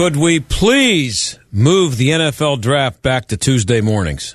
[0.00, 4.34] Could we please move the NFL draft back to Tuesday mornings?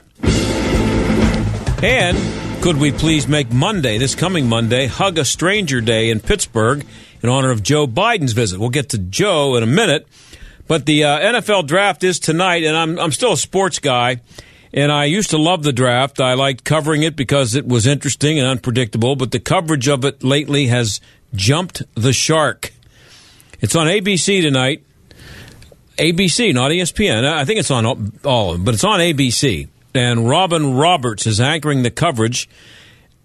[1.82, 6.86] And could we please make Monday, this coming Monday, Hug a Stranger Day in Pittsburgh
[7.24, 8.60] in honor of Joe Biden's visit?
[8.60, 10.08] We'll get to Joe in a minute.
[10.68, 14.22] But the uh, NFL draft is tonight, and I'm, I'm still a sports guy.
[14.72, 16.22] And I used to love the draft.
[16.22, 20.24] I liked covering it because it was interesting and unpredictable, but the coverage of it
[20.24, 21.02] lately has
[21.34, 22.72] jumped the shark.
[23.62, 24.84] It's on ABC tonight.
[25.98, 27.26] ABC, not ESPN.
[27.26, 27.86] I think it's on
[28.24, 29.68] all of them, but it's on ABC.
[29.94, 32.50] And Robin Roberts is anchoring the coverage.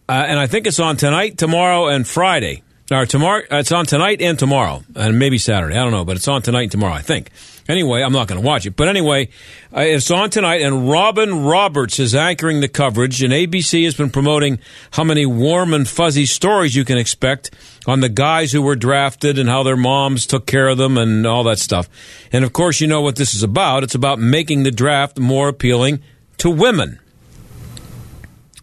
[0.09, 2.63] Uh, and I think it's on tonight, tomorrow, and Friday.
[2.91, 5.77] Or tomorrow, it's on tonight and tomorrow, and maybe Saturday.
[5.77, 7.31] I don't know, but it's on tonight and tomorrow, I think.
[7.71, 8.75] Anyway, I'm not going to watch it.
[8.75, 9.29] But anyway,
[9.75, 14.11] uh, it's on tonight, and Robin Roberts is anchoring the coverage, and ABC has been
[14.11, 14.59] promoting
[14.91, 17.53] how many warm and fuzzy stories you can expect
[17.87, 21.25] on the guys who were drafted and how their moms took care of them and
[21.25, 21.89] all that stuff.
[22.33, 23.85] And of course, you know what this is about.
[23.85, 26.03] It's about making the draft more appealing
[26.39, 26.99] to women.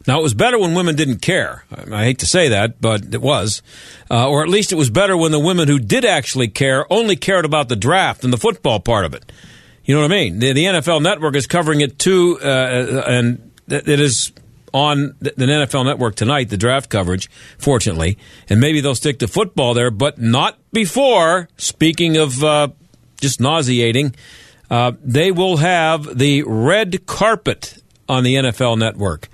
[0.08, 1.66] Now, it was better when women didn't care.
[1.91, 3.61] I hate to say that, but it was.
[4.09, 7.17] Uh, or at least it was better when the women who did actually care only
[7.17, 9.30] cared about the draft and the football part of it.
[9.83, 10.39] You know what I mean?
[10.39, 14.31] The, the NFL network is covering it too, uh, and it is
[14.73, 18.17] on the NFL network tonight, the draft coverage, fortunately.
[18.50, 22.69] And maybe they'll stick to football there, but not before, speaking of uh,
[23.19, 24.16] just nauseating,
[24.69, 29.30] uh, they will have the red carpet on the NFL network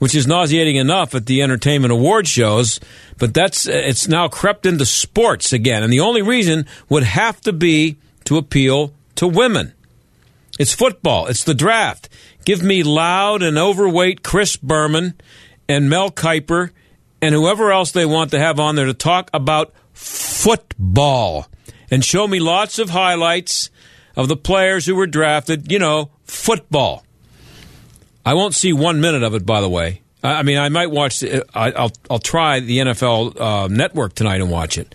[0.00, 2.80] which is nauseating enough at the entertainment award shows,
[3.18, 5.82] but that's it's now crept into sports again.
[5.82, 9.74] And the only reason would have to be to appeal to women.
[10.58, 12.08] It's football, it's the draft.
[12.44, 15.14] Give me loud and overweight Chris Berman
[15.68, 16.70] and Mel Kiper
[17.20, 21.46] and whoever else they want to have on there to talk about football
[21.90, 23.68] and show me lots of highlights
[24.16, 27.04] of the players who were drafted, you know, football.
[28.24, 30.02] I won't see one minute of it, by the way.
[30.22, 31.24] I mean, I might watch.
[31.24, 34.94] I, will I'll try the NFL uh, Network tonight and watch it.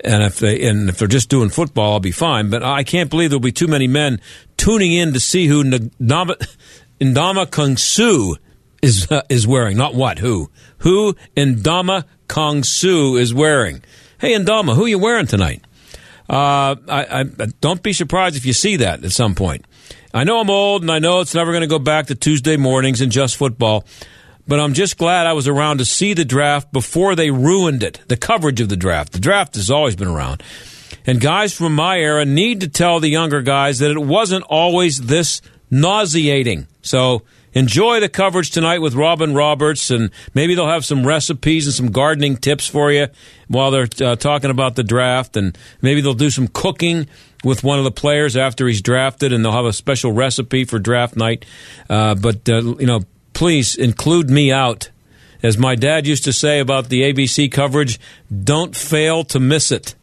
[0.00, 2.50] And if they and if they're just doing football, I'll be fine.
[2.50, 4.20] But I can't believe there'll be too many men
[4.58, 6.36] tuning in to see who Ndama,
[7.00, 8.38] Ndamukong Suh
[8.82, 9.78] is uh, is wearing.
[9.78, 13.82] Not what who who Ndama Kung Su is wearing.
[14.18, 15.62] Hey Ndama, who are you wearing tonight?
[16.28, 17.24] Uh, I, I,
[17.60, 19.64] don't be surprised if you see that at some point.
[20.16, 22.56] I know I'm old and I know it's never going to go back to Tuesday
[22.56, 23.84] mornings and just football,
[24.48, 28.00] but I'm just glad I was around to see the draft before they ruined it,
[28.08, 29.12] the coverage of the draft.
[29.12, 30.42] The draft has always been around.
[31.06, 35.02] And guys from my era need to tell the younger guys that it wasn't always
[35.02, 36.66] this nauseating.
[36.80, 37.20] So
[37.52, 41.90] enjoy the coverage tonight with Robin Roberts, and maybe they'll have some recipes and some
[41.90, 43.08] gardening tips for you
[43.48, 47.06] while they're uh, talking about the draft, and maybe they'll do some cooking
[47.46, 50.80] with one of the players after he's drafted, and they'll have a special recipe for
[50.80, 51.44] draft night.
[51.88, 53.02] Uh, but uh, you know,
[53.34, 54.90] please include me out.
[55.42, 58.00] As my dad used to say about the ABC coverage,
[58.42, 59.94] don't fail to miss it.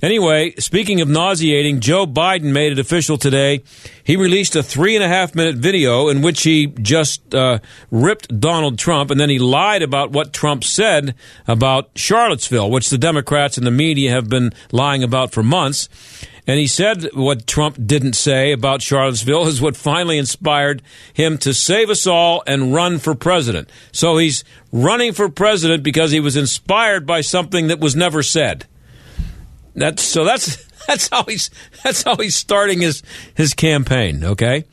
[0.00, 3.62] Anyway, speaking of nauseating, Joe Biden made it official today.
[4.04, 7.58] He released a three and a half minute video in which he just uh,
[7.90, 11.14] ripped Donald Trump, and then he lied about what Trump said
[11.48, 15.88] about Charlottesville, which the Democrats and the media have been lying about for months.
[16.48, 20.80] And he said what Trump didn't say about Charlottesville is what finally inspired
[21.12, 23.68] him to save us all and run for president.
[23.92, 28.64] So he's running for president because he was inspired by something that was never said.
[29.74, 31.50] That's so that's that's how he's
[31.84, 33.02] that's how he's starting his
[33.34, 34.24] his campaign.
[34.24, 34.64] Okay,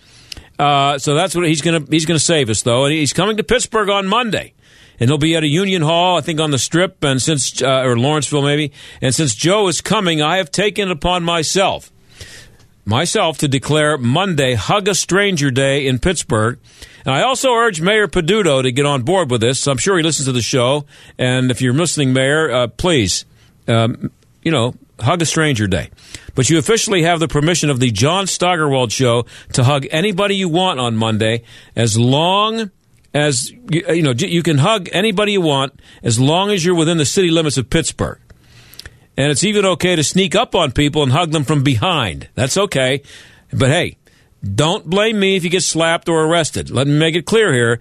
[0.58, 3.44] uh, so that's what he's gonna he's gonna save us though, and he's coming to
[3.44, 4.54] Pittsburgh on Monday
[5.00, 7.84] and he'll be at a Union Hall, I think, on the Strip, and since uh,
[7.84, 8.72] or Lawrenceville maybe.
[9.02, 11.92] And since Joe is coming, I have taken it upon myself,
[12.86, 16.60] myself, to declare Monday Hug a Stranger Day in Pittsburgh.
[17.06, 19.68] And I also urge Mayor Peduto to get on board with this.
[19.68, 20.86] I'm sure he listens to the show,
[21.18, 23.26] and if you're listening, Mayor, uh, please,
[23.68, 24.12] um,
[24.42, 25.90] you know, hug a stranger day.
[26.34, 30.50] But you officially have the permission of the John Steigerwald Show to hug anybody you
[30.50, 31.44] want on Monday,
[31.76, 32.72] as long
[33.16, 37.06] as you know you can hug anybody you want as long as you're within the
[37.06, 38.20] city limits of Pittsburgh.
[39.18, 42.28] And it's even okay to sneak up on people and hug them from behind.
[42.36, 43.02] That's okay.
[43.54, 43.96] But hey,
[44.44, 46.70] don't blame me if you get slapped or arrested.
[46.70, 47.80] Let me make it clear here.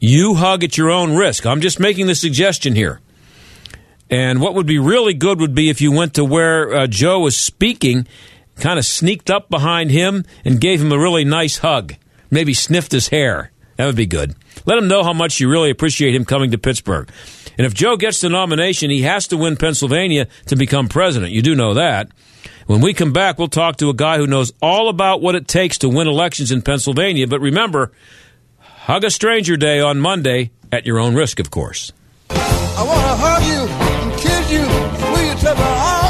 [0.00, 1.46] You hug at your own risk.
[1.46, 3.00] I'm just making the suggestion here.
[4.10, 7.20] And what would be really good would be if you went to where uh, Joe
[7.20, 8.08] was speaking,
[8.56, 11.94] kind of sneaked up behind him and gave him a really nice hug.
[12.32, 13.51] Maybe sniffed his hair.
[13.82, 14.36] That would be good.
[14.64, 17.10] Let him know how much you really appreciate him coming to Pittsburgh.
[17.58, 21.32] And if Joe gets the nomination, he has to win Pennsylvania to become president.
[21.32, 22.08] You do know that.
[22.66, 25.48] When we come back, we'll talk to a guy who knows all about what it
[25.48, 27.26] takes to win elections in Pennsylvania.
[27.26, 27.90] But remember,
[28.60, 31.90] hug a stranger day on Monday at your own risk, of course.
[32.30, 34.64] I want to hug you and kiss you,
[34.96, 36.01] squeeze till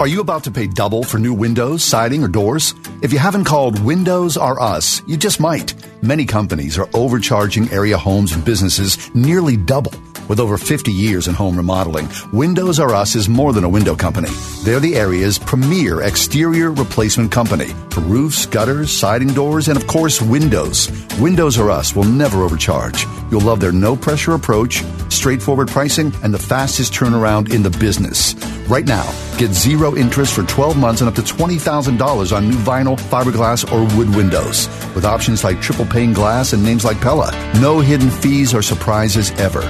[0.00, 2.72] Are you about to pay double for new windows, siding, or doors?
[3.02, 5.74] If you haven't called Windows R Us, you just might.
[6.02, 9.92] Many companies are overcharging area homes and businesses nearly double.
[10.28, 13.94] With over 50 years in home remodeling, Windows R Us is more than a window
[13.94, 14.30] company.
[14.62, 20.22] They're the area's premier exterior replacement company for roofs, gutters, siding doors, and of course,
[20.22, 20.88] windows.
[21.18, 23.04] Windows R Us will never overcharge.
[23.30, 28.34] You'll love their no pressure approach, straightforward pricing, and the fastest turnaround in the business.
[28.68, 32.96] Right now, get zero interest for 12 months and up to $20,000 on new vinyl,
[32.96, 34.68] fiberglass, or wood windows.
[34.94, 37.32] With options like triple pane glass and names like Pella.
[37.60, 39.62] No hidden fees or surprises ever.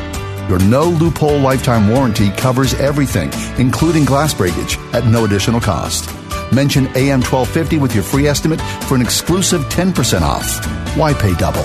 [0.48, 6.10] Your no loophole lifetime warranty covers everything, including glass breakage, at no additional cost.
[6.52, 10.64] Mention AM 1250 with your free estimate for an exclusive 10% off.
[10.96, 11.64] Why pay double?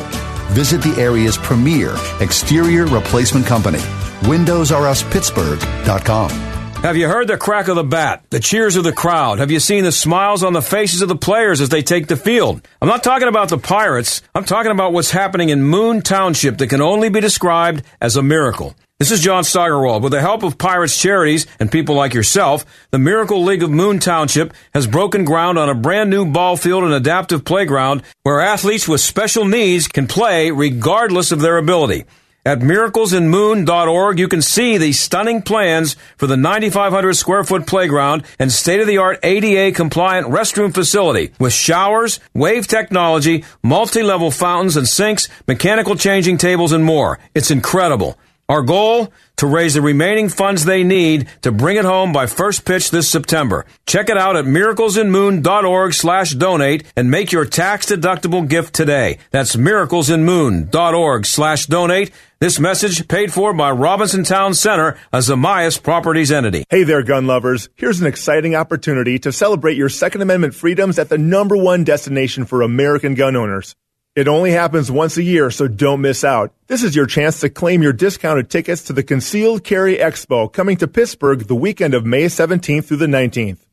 [0.54, 3.80] Visit the area's premier exterior replacement company,
[4.22, 6.45] WindowsRUsPittsburgh.com.
[6.86, 9.40] Have you heard the crack of the bat, the cheers of the crowd?
[9.40, 12.16] Have you seen the smiles on the faces of the players as they take the
[12.16, 12.62] field?
[12.80, 14.22] I'm not talking about the Pirates.
[14.36, 18.22] I'm talking about what's happening in Moon Township that can only be described as a
[18.22, 18.76] miracle.
[19.00, 20.04] This is John Steigerwald.
[20.04, 23.98] With the help of Pirates charities and people like yourself, the Miracle League of Moon
[23.98, 28.88] Township has broken ground on a brand new ball field and adaptive playground where athletes
[28.88, 32.06] with special needs can play regardless of their ability.
[32.48, 38.52] At miraclesinmoon.org, you can see the stunning plans for the 9,500 square foot playground and
[38.52, 44.78] state of the art ADA compliant restroom facility with showers, wave technology, multi level fountains
[44.78, 47.18] and sinks, mechanical changing tables, and more.
[47.34, 48.16] It's incredible.
[48.48, 49.12] Our goal?
[49.38, 53.10] To raise the remaining funds they need to bring it home by first pitch this
[53.10, 53.66] September.
[53.86, 59.18] Check it out at miraclesinmoon.org slash donate and make your tax deductible gift today.
[59.32, 62.12] That's miraclesinmoon.org slash donate.
[62.46, 66.64] This message paid for by Robinson Town Center, a Zamias Properties entity.
[66.70, 67.70] Hey there, gun lovers.
[67.74, 72.46] Here's an exciting opportunity to celebrate your Second Amendment freedoms at the number one destination
[72.46, 73.76] for American gun owners.
[74.16, 76.54] It only happens once a year, so don't miss out.
[76.68, 80.78] This is your chance to claim your discounted tickets to the Concealed Carry Expo coming
[80.78, 83.66] to Pittsburgh the weekend of May 17th through the 19th.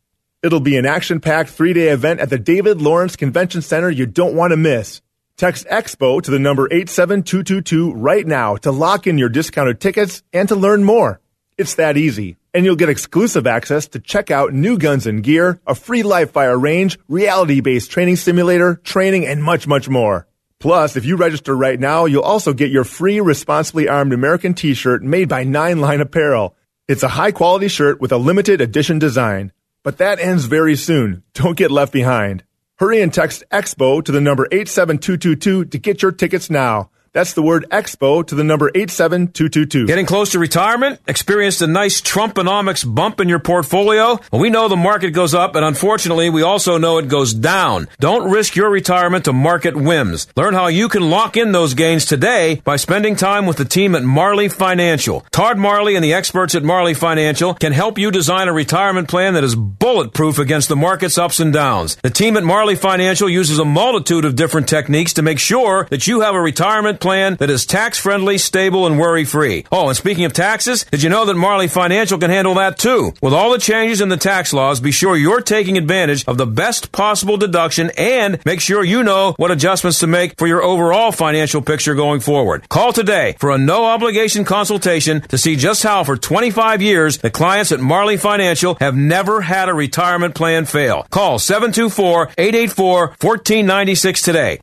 [0.43, 4.07] It'll be an action packed three day event at the David Lawrence Convention Center you
[4.07, 5.03] don't want to miss.
[5.37, 10.49] Text EXPO to the number 87222 right now to lock in your discounted tickets and
[10.49, 11.21] to learn more.
[11.59, 12.37] It's that easy.
[12.55, 16.31] And you'll get exclusive access to check out new guns and gear, a free live
[16.31, 20.27] fire range, reality based training simulator, training, and much, much more.
[20.61, 25.03] Plus, if you register right now, you'll also get your free Responsibly Armed American t-shirt
[25.03, 26.55] made by Nine Line Apparel.
[26.87, 29.51] It's a high quality shirt with a limited edition design.
[29.83, 31.25] But that ends very soon.
[31.35, 32.45] Don't get left behind.
[32.83, 36.91] Hurry and text EXPO to the number 87222 to get your tickets now.
[37.15, 39.87] That's the word expo to the number 87222.
[39.87, 40.99] Getting close to retirement?
[41.07, 44.19] Experienced a nice Trumponomics bump in your portfolio?
[44.33, 47.89] Well, we know the market goes up, and unfortunately, we also know it goes down.
[48.01, 50.27] Don't risk your retirement to market whims.
[50.37, 53.95] Learn how you can lock in those gains today by spending time with the team
[53.95, 55.21] at Marley Financial.
[55.33, 59.35] Todd Marley and the experts at Marley Financial can help you design a retirement plan
[59.35, 61.97] that is bulletproof against the market's ups and downs.
[61.97, 66.07] The team at Marley Financial uses a multitude of different techniques to make sure that
[66.07, 69.67] you have a retirement plan that is tax friendly, stable, and worry free.
[69.73, 73.13] Oh, and speaking of taxes, did you know that Marley Financial can handle that too?
[73.21, 76.47] With all the changes in the tax laws, be sure you're taking advantage of the
[76.47, 81.11] best possible deduction and make sure you know what adjustments to make for your overall
[81.11, 82.69] financial picture going forward.
[82.69, 87.31] Call today for a no obligation consultation to see just how for 25 years the
[87.31, 91.05] clients at Marley Financial have never had a retirement plan fail.
[91.11, 94.61] Call 724-884-1496 today.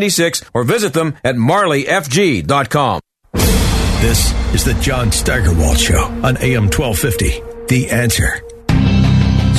[0.00, 3.00] 724-884-1496 or visit them at marleyfg.com.
[4.00, 7.42] This is the John Steigerwald Show on AM 1250.
[7.68, 8.42] The answer.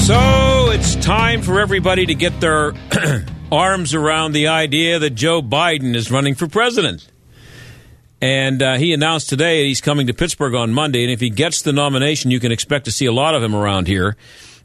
[0.05, 2.73] So it's time for everybody to get their
[3.51, 7.07] arms around the idea that Joe Biden is running for president.
[8.21, 11.03] And uh, he announced today he's coming to Pittsburgh on Monday.
[11.03, 13.53] And if he gets the nomination, you can expect to see a lot of him
[13.53, 14.15] around here.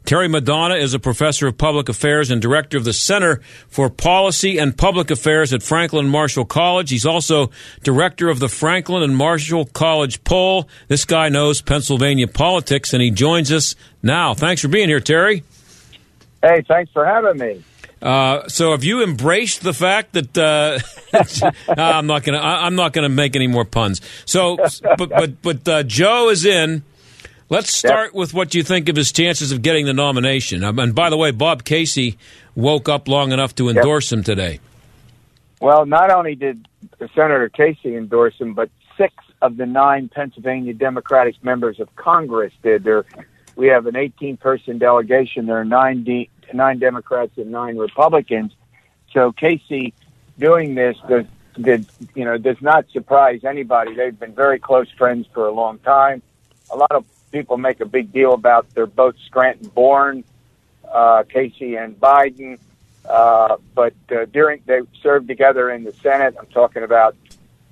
[0.05, 4.59] Terry Madonna is a professor of public affairs and director of the Center for Politics
[4.59, 6.89] and Public Affairs at Franklin Marshall College.
[6.89, 7.51] He's also
[7.83, 10.67] director of the Franklin and Marshall College poll.
[10.89, 14.33] This guy knows Pennsylvania politics, and he joins us now.
[14.33, 15.43] Thanks for being here, Terry.
[16.41, 17.63] Hey, thanks for having me.
[18.01, 20.77] Uh, so have you embraced the fact that uh,
[21.77, 24.01] I'm not going to I'm not going to make any more puns.
[24.25, 24.57] So,
[24.97, 26.83] but but but uh, Joe is in.
[27.53, 30.63] Let's start with what you think of his chances of getting the nomination.
[30.63, 32.17] Um, and by the way, Bob Casey
[32.55, 34.17] woke up long enough to endorse yep.
[34.17, 34.59] him today.
[35.61, 36.67] Well, not only did
[37.13, 42.85] Senator Casey endorse him, but six of the nine Pennsylvania Democratic members of Congress did.
[42.85, 43.05] There,
[43.55, 45.45] we have an 18-person delegation.
[45.45, 48.51] There are nine de- nine Democrats and nine Republicans.
[49.11, 49.93] So Casey
[50.39, 51.25] doing this does
[51.61, 53.93] did you know does not surprise anybody.
[53.93, 56.23] They've been very close friends for a long time.
[56.71, 60.23] A lot of people make a big deal about they're both Scranton born,
[60.89, 62.59] uh, Casey and Biden.
[63.03, 66.35] Uh, but uh, during they served together in the Senate.
[66.39, 67.17] I'm talking about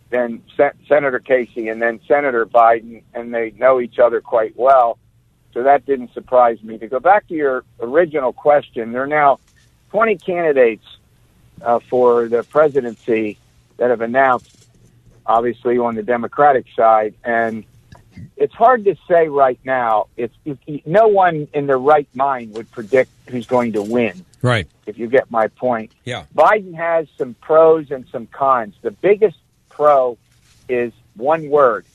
[0.10, 4.98] then Sen- Senator Casey and then Senator Biden, and they know each other quite well.
[5.54, 6.78] So that didn't surprise me.
[6.80, 9.40] To go back to your original question, there are now
[9.92, 10.86] 20 candidates
[11.62, 13.38] uh, for the presidency
[13.78, 14.68] that have announced,
[15.26, 17.64] obviously on the Democratic side, and
[18.36, 20.08] it's hard to say right now.
[20.18, 20.36] It's
[20.86, 24.26] no one in their right mind would predict who's going to win.
[24.42, 24.68] Right.
[24.86, 25.94] If you get my point.
[26.04, 26.26] Yeah.
[26.36, 28.76] Biden has some pros and some cons.
[28.82, 29.38] The biggest
[29.70, 30.18] pro
[30.68, 31.86] is one word: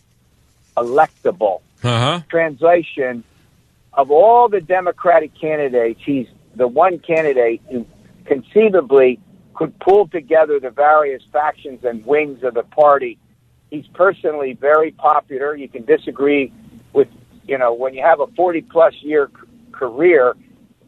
[0.77, 1.61] electable.
[1.83, 2.21] Uh-huh.
[2.29, 3.25] Translation:
[3.93, 7.87] Of all the Democratic candidates, he's the one candidate who
[8.25, 9.21] conceivably
[9.55, 13.19] could pull together the various factions and wings of the party
[13.71, 15.55] He's personally very popular.
[15.57, 16.53] You can disagree
[16.93, 17.09] with,
[17.47, 20.35] you know, when you have a 40 plus year c- career,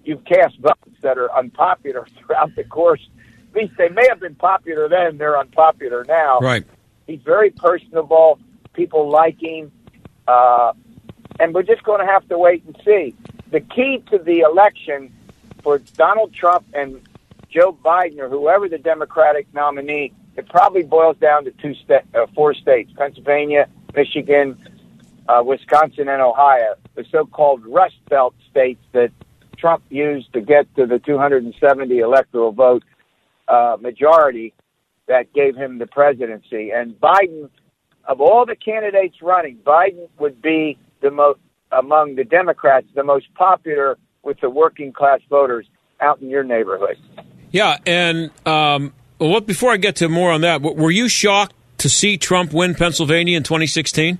[0.04, 3.06] you've cast votes that are unpopular throughout the course.
[3.50, 6.38] At least they may have been popular then, they're unpopular now.
[6.40, 6.64] Right.
[7.06, 8.38] He's very personable.
[8.74, 9.72] People like him.
[10.28, 10.74] Uh,
[11.40, 13.14] and we're just going to have to wait and see.
[13.50, 15.12] The key to the election
[15.62, 17.00] for Donald Trump and
[17.48, 22.54] Joe Biden or whoever the Democratic nominee it probably boils down to two uh, four
[22.54, 24.56] states: Pennsylvania, Michigan,
[25.28, 26.76] uh, Wisconsin, and Ohio.
[26.94, 29.10] The so-called Rust Belt states that
[29.56, 32.84] Trump used to get to the 270 electoral vote
[33.48, 34.54] uh, majority
[35.08, 36.70] that gave him the presidency.
[36.70, 37.50] And Biden,
[38.04, 41.40] of all the candidates running, Biden would be the most
[41.72, 45.66] among the Democrats the most popular with the working class voters
[46.00, 46.96] out in your neighborhood.
[47.50, 51.88] Yeah, and um, well, before I get to more on that, were you shocked to
[51.88, 54.18] see Trump win Pennsylvania in 2016?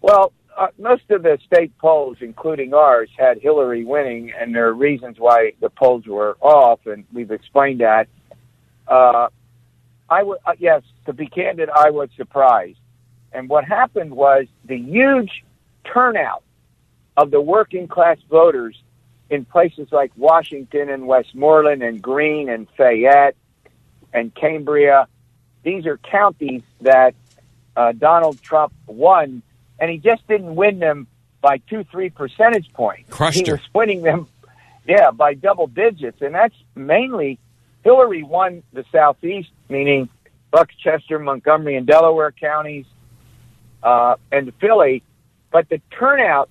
[0.00, 4.74] Well, uh, most of the state polls, including ours, had Hillary winning, and there are
[4.74, 8.08] reasons why the polls were off, and we've explained that.
[8.86, 9.28] Uh,
[10.08, 12.78] I w- uh, yes, to be candid, I was surprised.
[13.32, 15.44] And what happened was the huge
[15.84, 16.42] turnout
[17.16, 18.80] of the working class voters
[19.30, 23.36] in places like Washington and Westmoreland and Greene and Fayette
[24.12, 25.06] and Cambria.
[25.62, 27.14] These are counties that
[27.76, 29.42] uh, Donald Trump won,
[29.78, 31.06] and he just didn't win them
[31.40, 33.08] by two, three percentage points.
[33.10, 33.56] Crushed he her.
[33.56, 34.28] was winning them,
[34.86, 37.38] yeah, by double digits, and that's mainly
[37.84, 40.08] Hillary won the Southeast, meaning
[40.50, 42.86] Bucks, Chester, Montgomery, and Delaware counties,
[43.82, 45.02] uh, and Philly.
[45.50, 46.48] But the turnout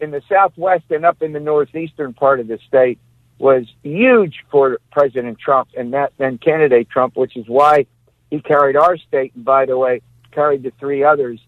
[0.00, 2.98] in the Southwest and up in the northeastern part of the state
[3.38, 7.86] was huge for President Trump and that then candidate Trump, which is why
[8.30, 10.00] he carried our state and by the way
[10.32, 11.40] carried the three others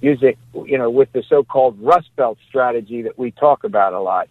[0.00, 4.28] using you know with the so-called Rust Belt strategy that we talk about a lot.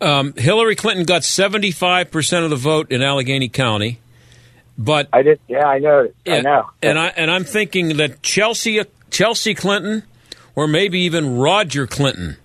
[0.00, 4.00] Um, Hillary Clinton got seventy five percent of the vote in Allegheny County,
[4.76, 5.40] but I did.
[5.48, 6.08] Yeah, I know.
[6.24, 6.70] Yeah, I know.
[6.82, 10.02] And I and I'm thinking that Chelsea Chelsea Clinton
[10.56, 12.36] or maybe even Roger Clinton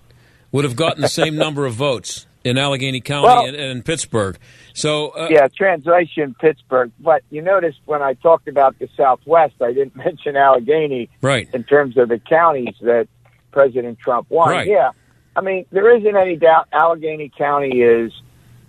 [0.52, 4.38] would have gotten the same number of votes in Allegheny County Well- and, and Pittsburgh.
[4.74, 6.92] So uh, yeah, translation Pittsburgh.
[7.00, 11.64] But you notice when I talked about the Southwest, I didn't mention Allegheny right, in
[11.64, 13.08] terms of the counties that
[13.52, 14.50] President Trump won.
[14.50, 14.68] Right.
[14.68, 14.90] Yeah,
[15.36, 18.12] I mean there isn't any doubt Allegheny County is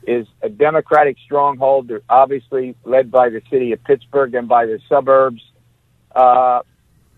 [0.08, 1.88] is a Democratic stronghold.
[1.88, 5.42] They're obviously led by the city of Pittsburgh and by the suburbs,
[6.16, 6.62] uh,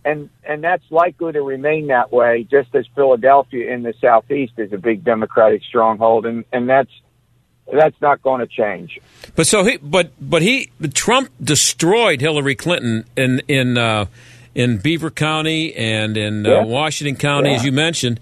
[0.05, 2.47] and and that's likely to remain that way.
[2.49, 6.91] Just as Philadelphia in the southeast is a big Democratic stronghold, and and that's
[7.71, 8.99] that's not going to change.
[9.35, 14.05] But so he, but but he, Trump destroyed Hillary Clinton in in uh,
[14.53, 16.59] in Beaver County and in Yeah.
[16.59, 17.55] uh, Washington County, Yeah.
[17.55, 18.19] as you mentioned.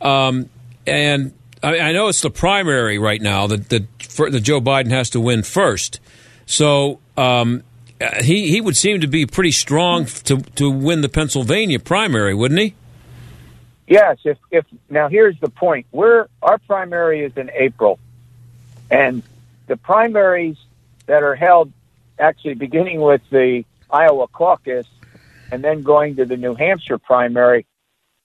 [0.00, 0.48] Um,
[0.86, 1.32] and
[1.62, 5.10] I, I know it's the primary right now that that, for, that Joe Biden has
[5.10, 5.98] to win first.
[6.46, 7.62] So um,
[8.00, 12.34] uh, he he would seem to be pretty strong to to win the Pennsylvania primary,
[12.34, 12.74] wouldn't he?
[13.86, 15.86] Yes, if if now here's the point.
[15.92, 17.98] We're our primary is in April,
[18.90, 19.22] and
[19.66, 20.56] the primaries
[21.06, 21.72] that are held
[22.18, 24.86] actually beginning with the Iowa caucus
[25.50, 27.66] and then going to the New Hampshire primary.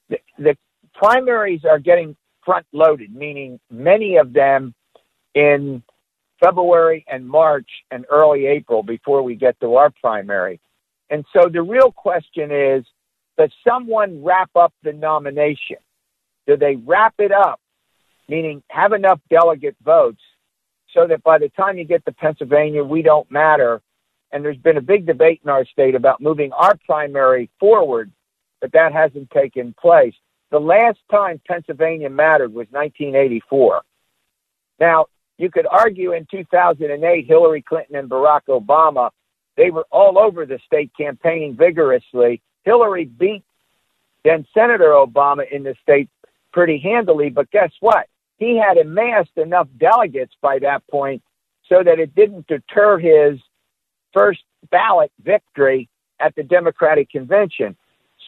[0.09, 0.57] The, the
[0.93, 4.73] primaries are getting front loaded, meaning many of them
[5.33, 5.83] in
[6.43, 10.59] February and March and early April before we get to our primary.
[11.09, 12.83] And so the real question is
[13.37, 15.77] does someone wrap up the nomination?
[16.45, 17.59] Do they wrap it up,
[18.27, 20.21] meaning have enough delegate votes
[20.93, 23.81] so that by the time you get to Pennsylvania, we don't matter?
[24.31, 28.11] And there's been a big debate in our state about moving our primary forward,
[28.61, 30.15] but that hasn't taken place.
[30.51, 33.81] The last time Pennsylvania mattered was 1984.
[34.79, 35.05] Now,
[35.43, 39.09] you could argue in 2008, Hillary Clinton and Barack Obama,
[39.57, 42.41] they were all over the state campaigning vigorously.
[42.63, 43.43] Hillary beat
[44.23, 46.09] then Senator Obama in the state
[46.53, 48.07] pretty handily, but guess what?
[48.37, 51.21] He had amassed enough delegates by that point
[51.67, 53.37] so that it didn't deter his
[54.13, 55.89] first ballot victory
[56.21, 57.75] at the Democratic convention.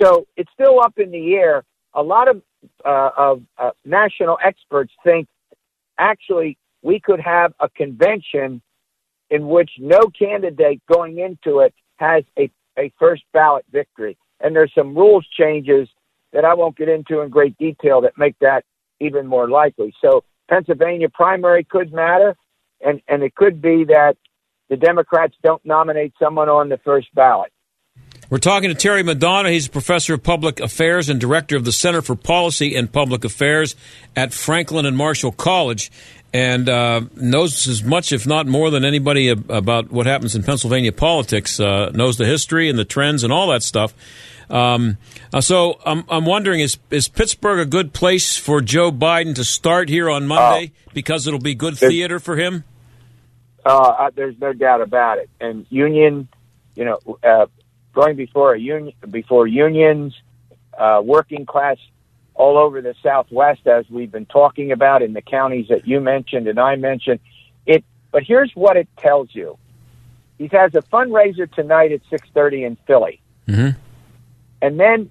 [0.02, 1.64] So it's still up in the air.
[1.94, 2.42] A lot of,
[2.84, 5.30] uh, of uh, national experts think
[5.98, 8.62] actually we could have a convention
[9.32, 14.16] in which no candidate going into it has a, a first ballot victory.
[14.40, 15.90] And there's some rules changes
[16.32, 18.64] that I won't get into in great detail that make that
[19.00, 19.96] even more likely.
[20.00, 22.36] So Pennsylvania primary could matter,
[22.82, 24.16] and, and it could be that
[24.70, 27.52] the Democrats don't nominate someone on the first ballot.
[28.30, 29.52] We're talking to Terry Madonna.
[29.52, 33.24] He's a professor of public affairs and director of the Center for Politics and Public
[33.24, 33.76] Affairs
[34.16, 35.92] at Franklin and Marshall College
[36.36, 40.92] and uh, knows as much, if not more, than anybody about what happens in Pennsylvania
[40.92, 41.62] politics.
[41.62, 43.94] Uh, knows the history and the trends and all that stuff.
[44.50, 44.98] Um,
[45.34, 49.46] uh, so I'm, I'm wondering is is Pittsburgh a good place for Joe Biden to
[49.46, 50.92] start here on Monday oh.
[50.94, 52.66] because it'll be good theater for him?
[53.66, 55.30] Uh, there's no doubt about it.
[55.40, 56.28] And union,
[56.76, 57.46] you know, uh,
[57.94, 60.14] going before a union before unions,
[60.78, 61.78] uh, working class
[62.36, 66.48] all over the Southwest, as we've been talking about in the counties that you mentioned
[66.48, 67.20] and I mentioned.
[67.66, 69.58] It, but here's what it tells you:
[70.38, 73.78] he has a fundraiser tonight at six thirty in Philly, mm-hmm.
[74.62, 75.10] and then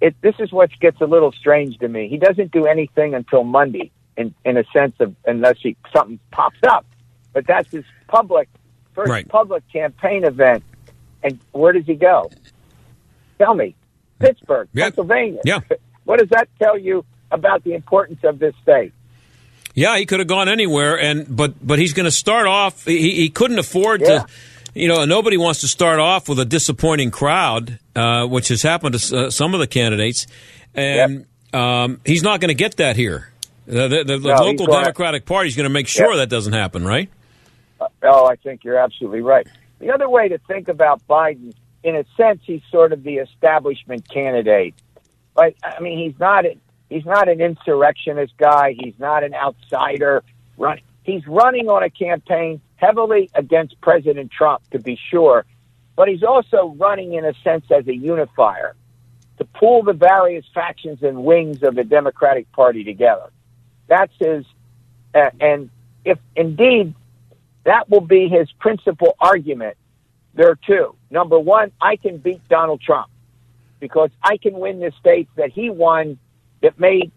[0.00, 0.14] it.
[0.20, 2.08] This is what gets a little strange to me.
[2.08, 6.58] He doesn't do anything until Monday, in in a sense of unless he something pops
[6.64, 6.84] up.
[7.32, 8.48] But that's his public
[8.94, 9.28] first right.
[9.28, 10.64] public campaign event.
[11.22, 12.30] And where does he go?
[13.38, 13.74] Tell me.
[14.18, 14.88] Pittsburgh, yep.
[14.88, 15.40] Pennsylvania.
[15.44, 15.60] Yeah.
[16.04, 18.92] What does that tell you about the importance of this state?
[19.74, 22.84] Yeah, he could have gone anywhere, and but but he's going to start off.
[22.84, 24.06] He, he couldn't afford yeah.
[24.06, 24.26] to.
[24.72, 29.00] You know, nobody wants to start off with a disappointing crowd, uh, which has happened
[29.00, 30.28] to uh, some of the candidates,
[30.74, 31.60] and yep.
[31.60, 33.32] um, he's not going to get that here.
[33.66, 36.18] The, the, the no, local Democratic Party is going to make sure yep.
[36.18, 37.08] that doesn't happen, right?
[37.80, 39.46] Uh, oh, I think you're absolutely right.
[39.80, 44.08] The other way to think about Biden, in a sense, he's sort of the establishment
[44.08, 44.74] candidate
[45.40, 46.44] I mean, he's not
[46.88, 48.74] he's not an insurrectionist guy.
[48.78, 50.22] He's not an outsider.
[50.56, 50.80] Run.
[51.02, 55.44] He's running on a campaign heavily against President Trump, to be sure,
[55.96, 58.74] but he's also running in a sense as a unifier
[59.38, 63.30] to pull the various factions and wings of the Democratic Party together.
[63.86, 64.44] That's his,
[65.14, 65.70] uh, and
[66.04, 66.94] if indeed
[67.64, 69.76] that will be his principal argument,
[70.34, 70.94] there are two.
[71.10, 73.10] Number one, I can beat Donald Trump
[73.80, 76.18] because I can win the states that he won
[76.60, 77.10] that made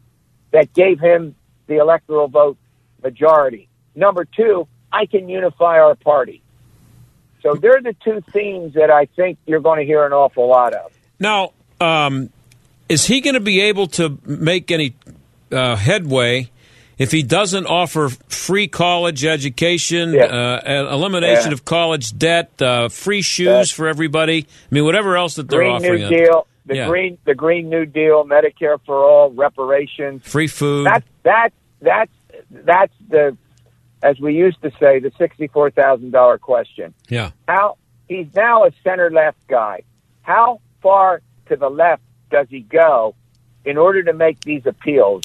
[0.51, 1.35] that gave him
[1.67, 2.57] the electoral vote
[3.01, 3.67] majority.
[3.95, 6.41] Number two, I can unify our party.
[7.41, 10.73] So they're the two themes that I think you're going to hear an awful lot
[10.73, 10.93] of.
[11.19, 12.29] Now, um,
[12.87, 14.95] is he going to be able to make any
[15.51, 16.49] uh, headway
[16.97, 20.25] if he doesn't offer free college education, yeah.
[20.25, 21.53] uh, elimination yeah.
[21.53, 24.45] of college debt, uh, free shoes for everybody?
[24.47, 26.09] I mean, whatever else that they're Green offering.
[26.09, 26.87] New Deal the yeah.
[26.87, 30.85] green the Green New Deal, Medicare for all, reparations, free food.
[30.85, 31.49] That's that
[31.81, 32.11] that's
[32.49, 33.37] that's the
[34.01, 36.93] as we used to say the sixty four thousand dollar question.
[37.09, 37.31] Yeah.
[37.47, 39.83] How he's now a center left guy.
[40.21, 43.15] How far to the left does he go
[43.65, 45.23] in order to make these appeals?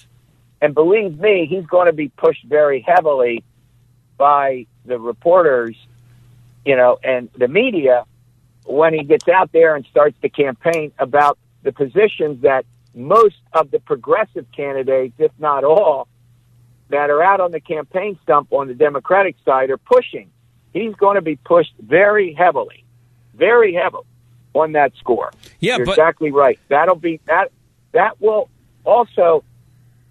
[0.60, 3.44] And believe me, he's going to be pushed very heavily
[4.16, 5.76] by the reporters,
[6.64, 8.04] you know, and the media
[8.68, 13.70] when he gets out there and starts to campaign about the positions that most of
[13.70, 16.08] the progressive candidates, if not all,
[16.90, 20.30] that are out on the campaign stump on the Democratic side are pushing.
[20.72, 22.84] He's going to be pushed very heavily,
[23.34, 24.04] very heavily
[24.54, 25.30] on that score.
[25.60, 26.58] Yeah, You're but- exactly right.
[26.68, 27.50] That'll be that.
[27.92, 28.50] That will
[28.84, 29.44] also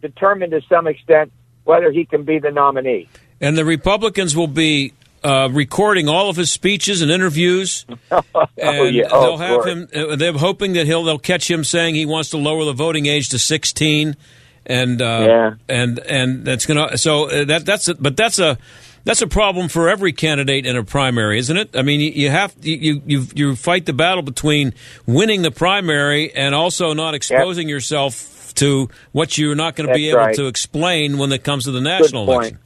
[0.01, 1.31] determine to some extent
[1.63, 3.07] whether he can be the nominee.
[3.39, 4.93] And the Republicans will be
[5.27, 8.23] uh, recording all of his speeches and interviews, oh,
[8.57, 9.07] and yeah.
[9.11, 9.67] oh, they'll have Lord.
[9.67, 9.87] him.
[9.93, 13.07] Uh, they're hoping that he'll they'll catch him saying he wants to lower the voting
[13.07, 14.15] age to 16,
[14.65, 15.55] and uh, Yeah.
[15.67, 16.97] and and that's gonna.
[16.97, 18.57] So uh, that that's a, but that's a.
[19.03, 21.77] That's a problem for every candidate in a primary, isn't it?
[21.77, 24.73] I mean, you, have you, you you fight the battle between
[25.05, 30.09] winning the primary and also not exposing yourself to what you're not going to be
[30.09, 30.35] able right.
[30.35, 32.59] to explain when it comes to the national election.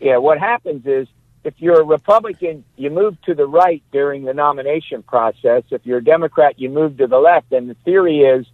[0.00, 1.08] Yeah, what happens is
[1.46, 5.62] if you're a Republican, you move to the right during the nomination process.
[5.70, 7.52] If you're a Democrat, you move to the left.
[7.52, 8.46] And the theory is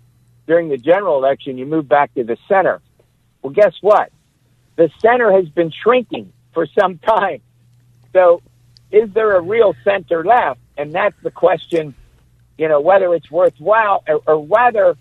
[0.47, 2.83] during the general election, you move back to the center.
[3.41, 4.13] Well, guess what?
[4.77, 7.41] The center has been shrinking for some time.
[8.13, 8.43] So
[8.91, 10.61] is there a real center left?
[10.77, 11.95] And that's the question,
[12.59, 14.97] you know, whether it's worthwhile or, or whether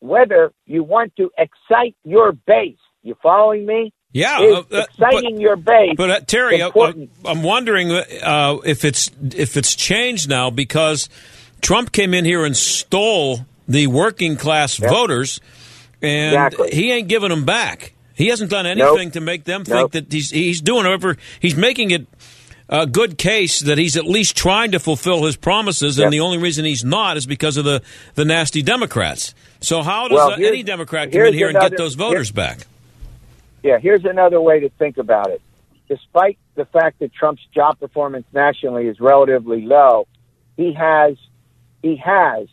[0.00, 2.78] whether you want to excite your base.
[3.02, 3.92] You following me?
[4.12, 5.94] Yeah, Is uh, uh, exciting your base.
[5.96, 7.10] But uh, Terry, I, important?
[7.24, 11.08] I'm wondering uh, if it's if it's changed now because
[11.60, 15.40] Trump came in here and stole the working class voters,
[16.02, 16.70] and Exactly.
[16.72, 17.92] he ain't giving them back.
[18.14, 19.12] He hasn't done anything Nope.
[19.12, 19.92] to make them Nope.
[19.92, 22.06] think that he's he's doing whatever he's making it.
[22.72, 26.10] A good case that he's at least trying to fulfill his promises, and Yep.
[26.12, 27.82] the only reason he's not is because of the,
[28.14, 29.34] the nasty Democrats.
[29.60, 32.66] So how does Well, uh, any Democrat come in here and get those voters back?
[33.62, 35.42] Yeah, here's another way to think about it.
[35.88, 40.06] Despite the fact that Trump's job performance nationally is relatively low,
[40.56, 41.16] he has
[41.82, 42.48] he has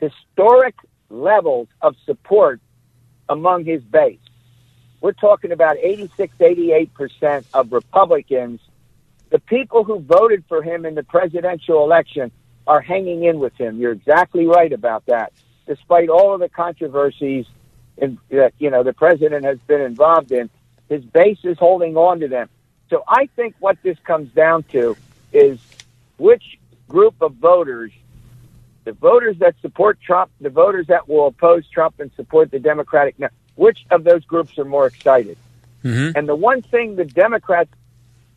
[0.00, 0.74] historic
[1.10, 2.60] levels of support
[3.28, 4.18] among his base.
[5.00, 8.60] We're talking about 86, 88% of Republicans.
[9.30, 12.30] The people who voted for him in the presidential election
[12.66, 13.78] are hanging in with him.
[13.78, 15.32] You're exactly right about that.
[15.66, 17.46] Despite all of the controversies
[18.00, 20.50] in, that uh, you know the president has been involved in,
[20.88, 22.48] his base is holding on to them.
[22.90, 24.96] So I think what this comes down to
[25.32, 25.58] is
[26.16, 26.58] which
[26.88, 27.92] group of voters,
[28.84, 33.18] the voters that support Trump, the voters that will oppose Trump and support the Democratic,
[33.18, 35.36] now, which of those groups are more excited?
[35.84, 36.16] Mm-hmm.
[36.16, 37.70] And the one thing the Democrats,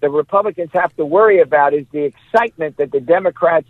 [0.01, 3.67] the Republicans have to worry about is the excitement that the Democrats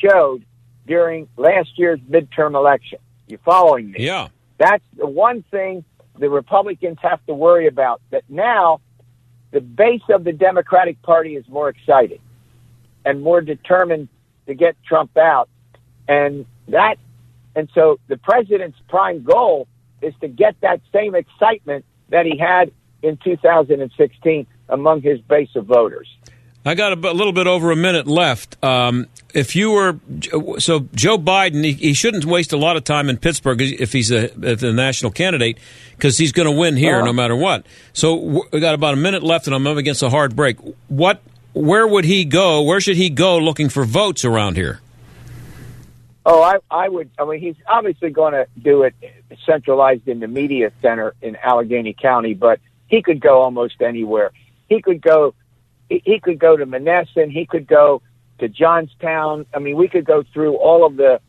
[0.00, 0.44] showed
[0.86, 2.98] during last year's midterm election.
[3.26, 4.00] You following me?
[4.00, 4.28] Yeah.
[4.58, 5.84] That's the one thing
[6.18, 8.00] the Republicans have to worry about.
[8.10, 8.80] That now
[9.50, 12.20] the base of the Democratic Party is more excited
[13.04, 14.08] and more determined
[14.46, 15.48] to get Trump out.
[16.08, 16.96] And that,
[17.54, 19.68] and so the president's prime goal
[20.02, 25.66] is to get that same excitement that he had in 2016 among his base of
[25.66, 26.08] voters.
[26.66, 28.62] I got a, little bit over a minute left.
[28.64, 29.98] Um, if you were
[30.58, 34.10] so Joe Biden, he, he shouldn't waste a lot of time in Pittsburgh if he's
[34.10, 35.58] a, if the national candidate
[35.96, 37.06] because he's going to win here Uh-huh.
[37.06, 37.66] no matter what.
[37.92, 38.14] So
[38.52, 40.56] we got about a minute left, and I'm up against a hard break.
[40.88, 41.20] What?
[41.52, 42.62] Where would he go?
[42.62, 44.80] Where should he go looking for votes around here?
[46.26, 47.10] Oh, I, I would.
[47.18, 48.94] I mean, he's obviously going to do it
[49.44, 54.30] centralized in the media center in Allegheny County, but he could go almost anywhere.
[54.68, 55.34] He could go.
[55.90, 57.30] He, could go to Monessen.
[57.30, 58.00] He could go
[58.38, 59.46] to Johnstown.
[59.54, 61.20] I mean, we could go through all of the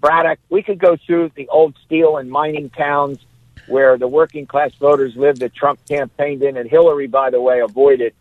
[0.00, 0.38] Braddock.
[0.48, 3.18] We could go through the old steel and mining towns
[3.66, 7.60] where the working class voters lived that Trump campaigned in, and Hillary, by the way,
[7.60, 8.14] avoided.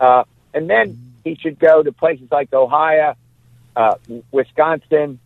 [0.00, 3.16] Uh, and then he should go to places like Ohio,
[3.74, 3.94] uh,
[4.30, 5.18] Wisconsin,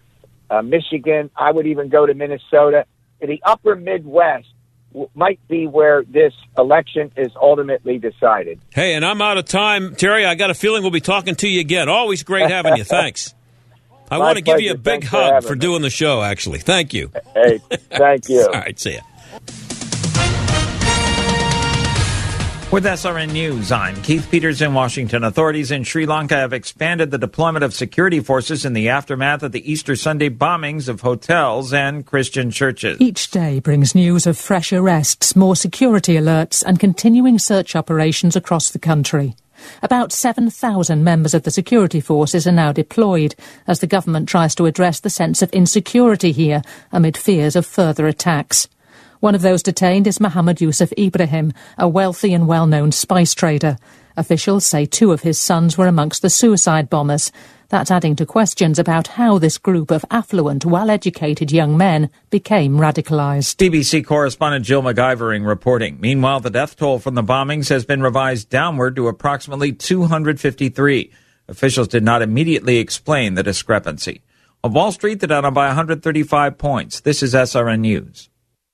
[0.48, 1.30] uh, Michigan.
[1.36, 2.86] I would even go to Minnesota.
[3.20, 4.48] to The upper Midwest
[5.14, 8.60] might be where this election is ultimately decided.
[8.74, 10.24] Hey, and I'm out of time, Terry.
[10.24, 11.88] I got a feeling we'll be talking to you again.
[11.88, 12.84] Always great having you.
[12.84, 13.34] Thanks.
[14.10, 15.58] I My want to give you a big Thanks hug for me.
[15.58, 16.22] doing the show.
[16.22, 17.10] Actually, thank you.
[17.34, 17.58] Hey,
[17.90, 18.42] thank you.
[18.42, 19.00] All right, see ya.
[22.70, 25.24] With SRN News, I'm Keith Peters in Washington.
[25.24, 29.52] Authorities in Sri Lanka have expanded the deployment of security forces in the aftermath of
[29.52, 33.00] the Easter Sunday bombings of hotels and Christian churches.
[33.00, 38.68] Each day brings news of fresh arrests, more security alerts, and continuing search operations across
[38.68, 39.34] the country.
[39.82, 43.34] About 7,000 members of the security forces are now deployed
[43.66, 46.60] as the government tries to address the sense of insecurity here
[46.92, 48.68] amid fears of further attacks.
[49.20, 53.76] One of those detained is Mohammed Yusuf Ibrahim, a wealthy and well-known spice trader.
[54.16, 57.32] Officials say two of his sons were amongst the suicide bombers.
[57.68, 63.56] That's adding to questions about how this group of affluent, well-educated young men became radicalized.
[63.56, 65.98] BBC correspondent Jill McGivering reporting.
[66.00, 71.10] Meanwhile, the death toll from the bombings has been revised downward to approximately 253.
[71.48, 74.22] Officials did not immediately explain the discrepancy.
[74.62, 77.00] On Wall Street, the Dow by 135 points.
[77.00, 78.28] This is SRN News.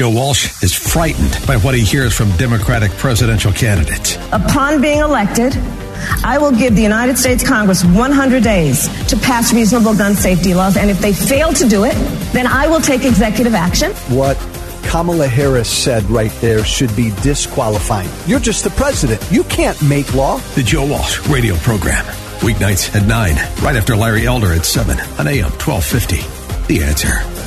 [0.00, 4.16] Joe Walsh is frightened by what he hears from Democratic presidential candidates.
[4.32, 5.54] Upon being elected,
[6.24, 10.78] I will give the United States Congress 100 days to pass reasonable gun safety laws,
[10.78, 11.92] and if they fail to do it,
[12.32, 13.92] then I will take executive action.
[14.08, 14.38] What
[14.84, 18.08] Kamala Harris said right there should be disqualifying.
[18.26, 19.22] You're just the president.
[19.30, 20.38] You can't make law.
[20.54, 22.06] The Joe Walsh radio program.
[22.40, 26.72] Weeknights at 9, right after Larry Elder at 7 on AM 1250.
[26.72, 27.39] The answer.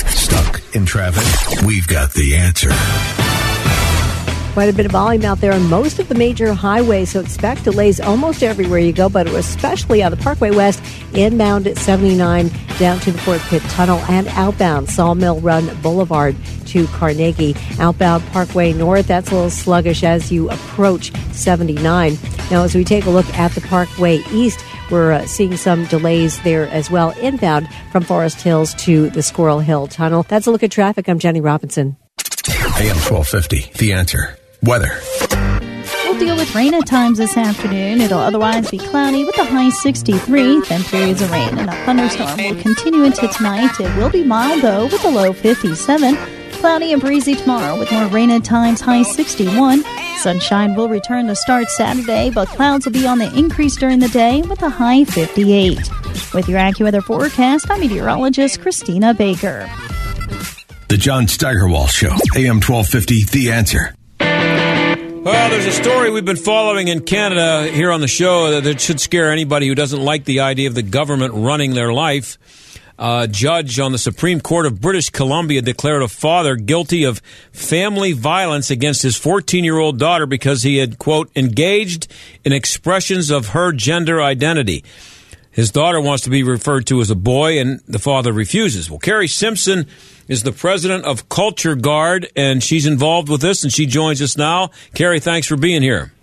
[0.09, 1.23] Stuck in traffic?
[1.65, 2.71] We've got the answer.
[4.53, 7.63] Quite a bit of volume out there on most of the major highways, so expect
[7.63, 10.83] delays almost everywhere you go, but especially on the Parkway West,
[11.13, 16.35] inbound at 79 down to the Fort Pitt Tunnel and outbound Sawmill Run Boulevard
[16.65, 17.55] to Carnegie.
[17.79, 22.17] Outbound Parkway North, that's a little sluggish as you approach 79.
[22.51, 26.41] Now, as we take a look at the Parkway East, we're uh, seeing some delays
[26.41, 30.23] there as well, inbound from Forest Hills to the Squirrel Hill Tunnel.
[30.23, 31.07] That's a look at traffic.
[31.07, 31.95] I'm Jenny Robinson.
[32.49, 34.40] AM 1250, The Answer.
[34.63, 34.99] Weather.
[36.05, 37.99] We'll deal with rain at times this afternoon.
[37.99, 42.37] It'll otherwise be cloudy with a high 63, then periods of rain and a thunderstorm
[42.37, 43.79] will continue into tonight.
[43.79, 46.15] It will be mild though with a low 57.
[46.51, 49.83] Cloudy and breezy tomorrow with more rain at times, high 61.
[50.17, 54.09] Sunshine will return to start Saturday, but clouds will be on the increase during the
[54.09, 55.77] day with a high 58.
[56.35, 59.67] With your AccuWeather forecast, I'm meteorologist Christina Baker.
[60.87, 63.95] The John Steigerwald Show, AM 1250, The Answer.
[65.23, 68.99] Well, there's a story we've been following in Canada here on the show that should
[68.99, 72.39] scare anybody who doesn't like the idea of the government running their life.
[72.97, 77.19] A judge on the Supreme Court of British Columbia declared a father guilty of
[77.51, 82.11] family violence against his 14 year old daughter because he had, quote, engaged
[82.43, 84.83] in expressions of her gender identity.
[85.51, 88.89] His daughter wants to be referred to as a boy, and the father refuses.
[88.89, 89.85] Well, Kari Simpson
[90.27, 94.37] is the president of Culture Guard, and she's involved with this, and she joins us
[94.37, 94.71] now.
[94.95, 96.13] Kari, thanks for being here.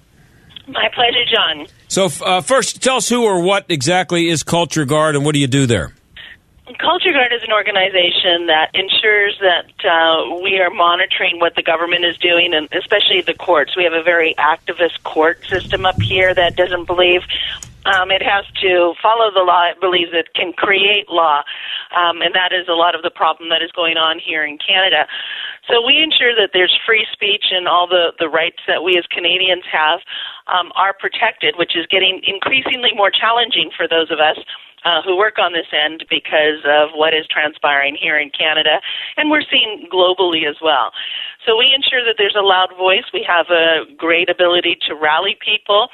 [0.67, 1.67] My pleasure, John.
[1.89, 5.39] So, uh, first, tell us who or what exactly is Culture Guard, and what do
[5.41, 5.93] you do there?
[6.77, 12.05] Culture Guard is an organization that ensures that uh, we are monitoring what the government
[12.05, 13.75] is doing, and especially the courts.
[13.75, 17.23] We have a very activist court system up here that doesn't believe
[17.87, 19.71] um, it has to follow the law.
[19.71, 21.41] It believes it can create law,
[21.97, 24.59] um, and that is a lot of the problem that is going on here in
[24.59, 25.09] Canada.
[25.73, 29.07] So we ensure that there's free speech and all the, the rights that we as
[29.07, 30.01] Canadians have
[30.49, 34.37] um, are protected, which is getting increasingly more challenging for those of us
[34.89, 38.81] uh, who work on this end because of what is transpiring here in Canada,
[39.17, 40.93] and we're seeing globally as well.
[41.45, 43.05] So we ensure that there's a loud voice.
[43.13, 45.89] We have a great ability to rally people,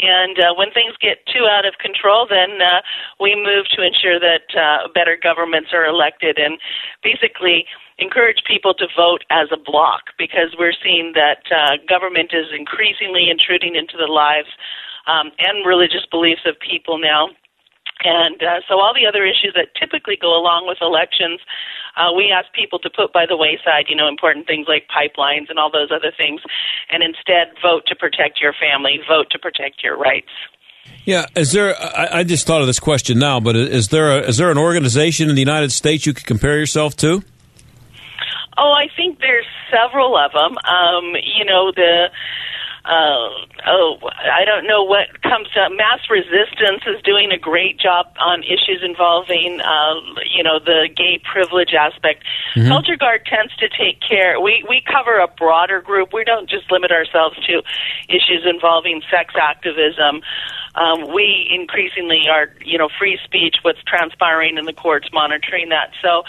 [0.00, 2.80] and uh, when things get too out of control, then uh,
[3.20, 6.58] we move to ensure that uh, better governments are elected and
[7.04, 7.66] basically
[7.98, 13.28] encourage people to vote as a block because we're seeing that uh, government is increasingly
[13.28, 14.48] intruding into the lives
[15.06, 17.28] um, and religious beliefs of people now
[18.04, 21.40] and uh, so all the other issues that typically go along with elections,
[21.96, 25.50] uh, we ask people to put by the wayside, you know, important things like pipelines
[25.50, 26.40] and all those other things,
[26.90, 30.30] and instead vote to protect your family, vote to protect your rights.
[31.04, 31.74] Yeah, is there?
[31.80, 34.58] I, I just thought of this question now, but is there a, is there an
[34.58, 37.22] organization in the United States you could compare yourself to?
[38.58, 40.56] Oh, I think there's several of them.
[40.66, 42.10] Um, you know, the
[42.84, 43.28] uh,
[43.66, 45.72] oh, I don't know what comes up.
[45.72, 51.74] MassResistance is doing a great job on issues involving, uh, you know, the gay privilege
[51.74, 52.24] aspect.
[52.54, 52.68] Mm-hmm.
[52.68, 54.40] Culture Guard tends to take care.
[54.40, 56.12] We we cover a broader group.
[56.12, 57.62] We don't just limit ourselves to
[58.08, 60.22] issues involving sex activism
[60.74, 65.92] um, we increasingly are, you know, free speech, what's transpiring in the courts, monitoring that.
[66.02, 66.22] So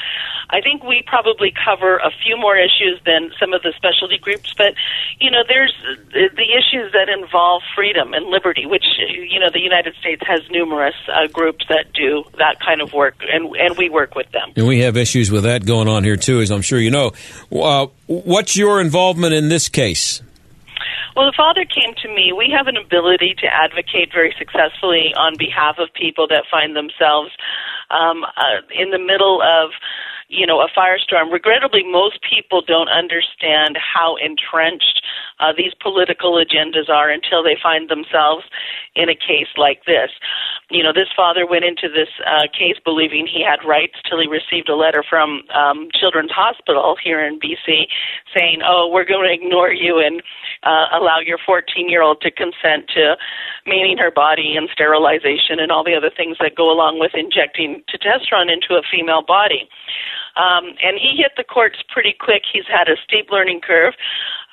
[0.50, 4.54] I think we probably cover a few more issues than some of the specialty groups,
[4.58, 4.74] but,
[5.20, 5.74] you know, there's
[6.12, 10.96] the issues that involve freedom and liberty, which, you know, the United States has numerous
[11.12, 14.52] uh, groups that do that kind of work, and, and we work with them.
[14.56, 17.12] And we have issues with that going on here, too, as I'm sure you know.
[17.52, 20.22] Uh, what's your involvement in this case?
[21.20, 22.32] Well, the father came to me.
[22.32, 27.36] We have an ability to advocate very successfully on behalf of people that find themselves
[27.92, 29.72] um, uh, in the middle of
[30.30, 31.34] you know, a firestorm.
[31.34, 35.02] Regrettably, most people don't understand how entrenched
[35.40, 38.46] uh, these political agendas are until they find themselves
[38.96, 40.12] in a case like this.
[40.70, 44.28] You know, this father went into this uh, case believing he had rights till he
[44.28, 47.88] received a letter from um, Children's Hospital here in BC
[48.36, 50.22] saying, "Oh, we're going to ignore you and
[50.64, 53.16] uh, allow your 14-year-old to consent to
[53.66, 57.84] maiming her body and sterilization and all the other things that go along with injecting
[57.90, 59.70] testosterone into a female body."
[60.40, 62.44] Um, and he hit the courts pretty quick.
[62.52, 63.94] He's had a steep learning curve,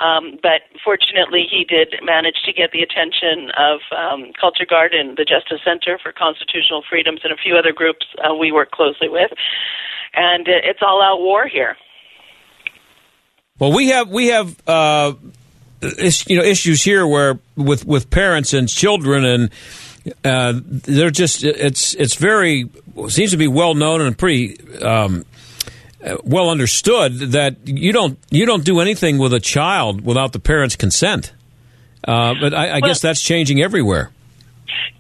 [0.01, 5.17] um, but fortunately, he did manage to get the attention of um, Culture Guard and
[5.17, 9.09] the Justice Center for Constitutional Freedoms and a few other groups uh, we work closely
[9.09, 9.31] with.
[10.15, 11.77] And it's all out war here.
[13.59, 15.15] Well, we have we have uh,
[15.81, 19.51] you know issues here where with with parents and children and.
[20.25, 22.71] Uh, they're just it's it's very
[23.09, 25.25] seems to be well known and pretty um,
[26.25, 30.77] well understood that you don't you don't do anything with a child without the parents'
[30.77, 31.33] consent.
[32.07, 34.11] Uh, but I, I well, guess that's changing everywhere.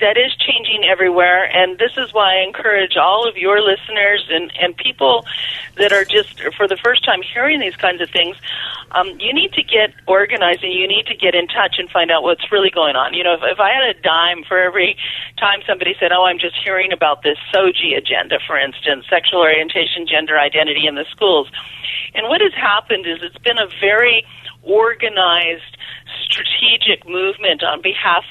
[0.00, 4.52] That is changing everywhere, and this is why I encourage all of your listeners and,
[4.60, 5.24] and people
[5.76, 8.36] that are just for the first time hearing these kinds of things.
[8.96, 12.10] Um, you need to get organized and you need to get in touch and find
[12.10, 13.12] out what's really going on.
[13.12, 14.96] You know, if, if I had a dime for every
[15.38, 20.08] time somebody said, "Oh, I'm just hearing about this SOGI agenda," for instance, sexual orientation,
[20.08, 21.52] gender identity in the schools,
[22.16, 24.24] and what has happened is it's been a very
[24.64, 25.76] organized,
[26.24, 28.24] strategic movement on behalf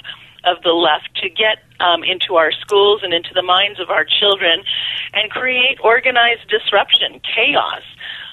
[0.46, 4.06] of the left to get um, into our schools and into the minds of our
[4.06, 4.62] children
[5.14, 7.82] and create organized disruption, chaos.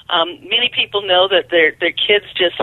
[0.09, 2.61] Um, many people know that their their kids just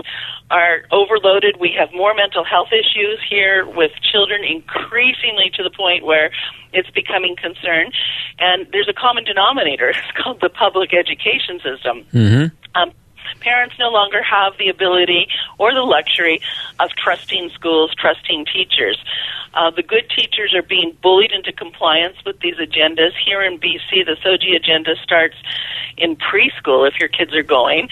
[0.49, 1.57] are overloaded.
[1.59, 6.31] We have more mental health issues here with children, increasingly to the point where
[6.73, 7.91] it's becoming concern.
[8.39, 9.93] And there's a common denominator.
[10.01, 12.05] It's called the public education system.
[12.13, 12.55] Mm-hmm.
[12.75, 12.91] Um,
[13.39, 16.41] parents no longer have the ability or the luxury
[16.79, 18.97] of trusting schools, trusting teachers.
[19.53, 23.11] Uh, the good teachers are being bullied into compliance with these agendas.
[23.25, 25.35] Here in BC, the SOGI agenda starts
[25.97, 27.89] in preschool if your kids are going.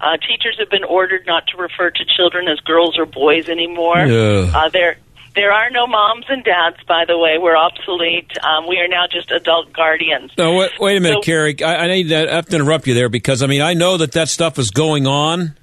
[0.00, 4.04] Uh, teachers have been ordered not to refer to children as girls or boys anymore.
[4.06, 4.52] Yeah.
[4.54, 4.98] Uh, they're
[5.34, 7.38] There are no moms and dads, by the way.
[7.38, 8.30] We're obsolete.
[8.42, 10.32] Um, we are now just adult guardians.
[10.36, 11.62] No, wait, wait a minute, So- Kari.
[11.62, 13.96] I, I need to I have to interrupt you there because I mean I know
[13.98, 15.54] that that stuff is going on.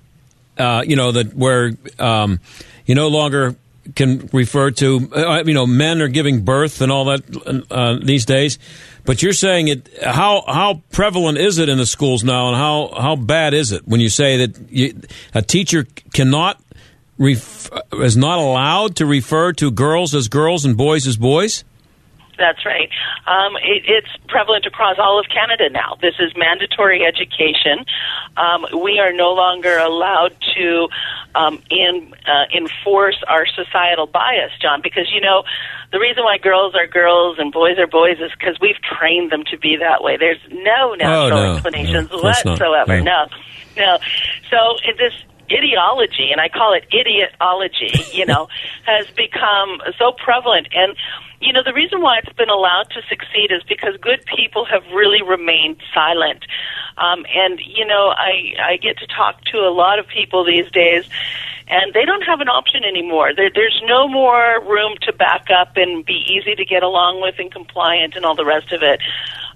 [0.57, 2.39] Uh, you know that where um,
[2.85, 3.55] you no longer
[3.95, 8.25] can refer to uh, you know men are giving birth and all that uh, these
[8.25, 8.57] days.
[9.03, 9.89] But you're saying it.
[10.01, 13.85] How how prevalent is it in the schools now, and how how bad is it
[13.87, 14.99] when you say that you,
[15.33, 16.59] a teacher cannot
[17.17, 21.63] ref, is not allowed to refer to girls as girls and boys as boys?
[22.37, 22.89] That's right.
[23.27, 25.95] Um, it, it's prevalent across all of Canada now.
[26.01, 27.85] This is mandatory education.
[28.35, 30.87] Um, we are no longer allowed to
[31.33, 35.43] um, in, uh, enforce our societal bias, John, because you know
[35.91, 39.43] the reason why girls are girls and boys are boys is because we've trained them
[39.51, 40.17] to be that way.
[40.17, 41.53] There's no natural no.
[41.53, 42.51] explanations No, of course not.
[42.59, 43.01] whatsoever.
[43.01, 43.27] No.
[43.77, 43.97] No, no.
[44.49, 45.13] So it, this
[45.51, 48.47] ideology, and I call it idiotology, you know,
[48.85, 50.67] has become so prevalent.
[50.73, 50.95] And,
[51.41, 54.83] you know, the reason why it's been allowed to succeed is because good people have
[54.93, 56.45] really remained silent.
[56.97, 60.69] Um, and, you know, I, I get to talk to a lot of people these
[60.71, 61.05] days,
[61.67, 63.33] and they don't have an option anymore.
[63.35, 67.35] There, there's no more room to back up and be easy to get along with
[67.39, 68.99] and compliant and all the rest of it.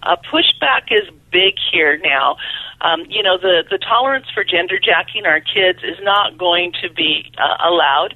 [0.04, 2.38] Uh, pushback is big here now.
[2.82, 6.92] Um, you know, the, the tolerance for gender jacking our kids is not going to
[6.92, 8.16] be uh, allowed.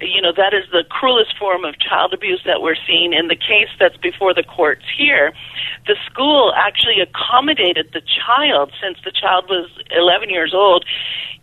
[0.00, 3.12] You know, that is the cruelest form of child abuse that we're seeing.
[3.12, 5.32] In the case that's before the courts here,
[5.86, 10.84] the school actually accommodated the child since the child was 11 years old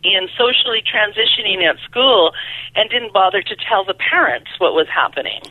[0.04, 2.32] in socially transitioning at school
[2.76, 5.42] and didn't bother to tell the parents what was happening.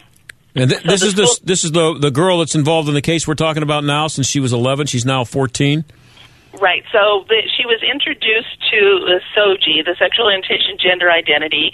[0.55, 3.29] And th- this is the this is the the girl that's involved in the case
[3.29, 4.09] we're talking about now.
[4.09, 5.85] Since she was 11, she's now 14.
[6.55, 6.83] Right.
[6.91, 11.73] So the, she was introduced to the SOGI, the sexual orientation gender identity,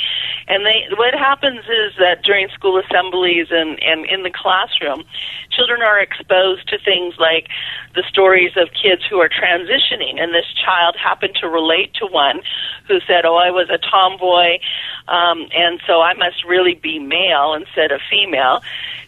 [0.49, 5.05] and they what happens is that during school assemblies and and in the classroom,
[5.51, 7.49] children are exposed to things like
[7.95, 12.41] the stories of kids who are transitioning, and this child happened to relate to one
[12.89, 14.59] who said, "Oh, I was a tomboy,
[15.07, 18.61] um, and so I must really be male instead of female."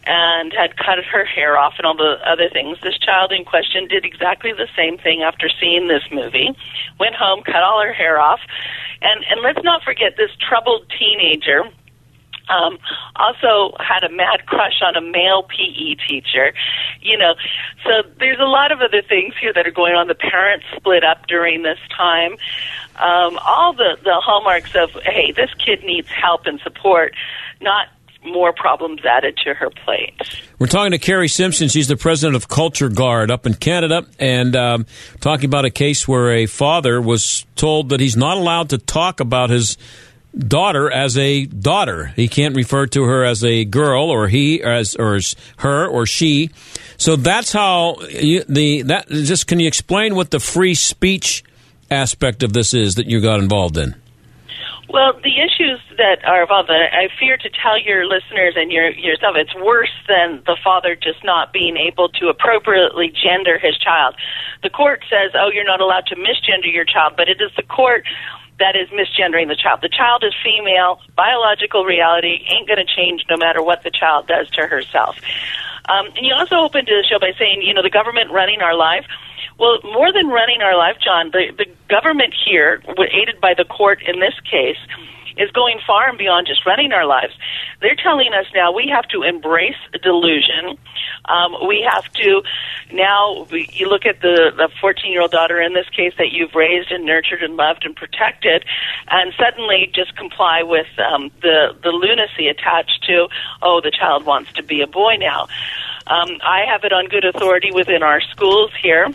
[0.07, 2.79] And had cut her hair off and all the other things.
[2.83, 6.57] This child in question did exactly the same thing after seeing this movie.
[6.99, 8.41] Went home, cut all her hair off,
[9.03, 11.65] and and let's not forget this troubled teenager.
[12.49, 12.79] Um,
[13.17, 16.55] also had a mad crush on a male PE teacher,
[17.03, 17.35] you know.
[17.83, 20.07] So there's a lot of other things here that are going on.
[20.07, 22.37] The parents split up during this time.
[22.97, 27.17] Um, all the the hallmarks of hey, this kid needs help and support,
[27.61, 27.89] not
[28.27, 30.15] more problems added to her plate.
[30.59, 31.69] We're talking to Kari Simpson.
[31.69, 34.87] She's the president of Culture Guard up in Canada, and um,
[35.21, 39.21] talking about a case where a father was told that he's not allowed to talk
[39.21, 39.77] about his
[40.37, 42.13] daughter as a daughter.
[42.17, 45.87] He can't refer to her as a girl, or he, or as or as her,
[45.87, 46.51] or she.
[46.97, 49.09] So that's how you, the that.
[49.09, 51.45] Just can you explain what the free speech
[51.91, 53.95] aspect of this is that you got involved in?
[54.89, 59.35] Well, the issues that are involved, I fear to tell your listeners and your, yourself,
[59.37, 64.15] it's worse than the father just not being able to appropriately gender his child.
[64.63, 67.65] The court says, oh, you're not allowed to misgender your child, but it is the
[67.65, 68.05] court
[68.59, 69.81] that is misgendering the child.
[69.83, 71.01] The child is female.
[71.17, 75.19] Biological reality ain't going to change no matter what the child does to herself.
[75.89, 78.75] Um, and you also opened the show by saying, you know, the government running our
[78.75, 79.05] life.
[79.59, 82.83] Well, more than running our life, John, the, the government here,
[83.13, 84.77] aided by the court in this case,
[85.37, 87.35] is going far and beyond just running our lives.
[87.81, 90.79] They're telling us now we have to embrace delusion.
[91.27, 92.43] Um, we have to
[92.93, 93.47] now.
[93.51, 96.91] We, you look at the 14 year old daughter in this case that you've raised
[96.91, 98.65] and nurtured and loved and protected,
[99.09, 103.29] and suddenly just comply with um, the the lunacy attached to
[103.63, 105.49] oh the child wants to be a boy now.
[106.07, 109.09] Um, I have it on good authority within our schools here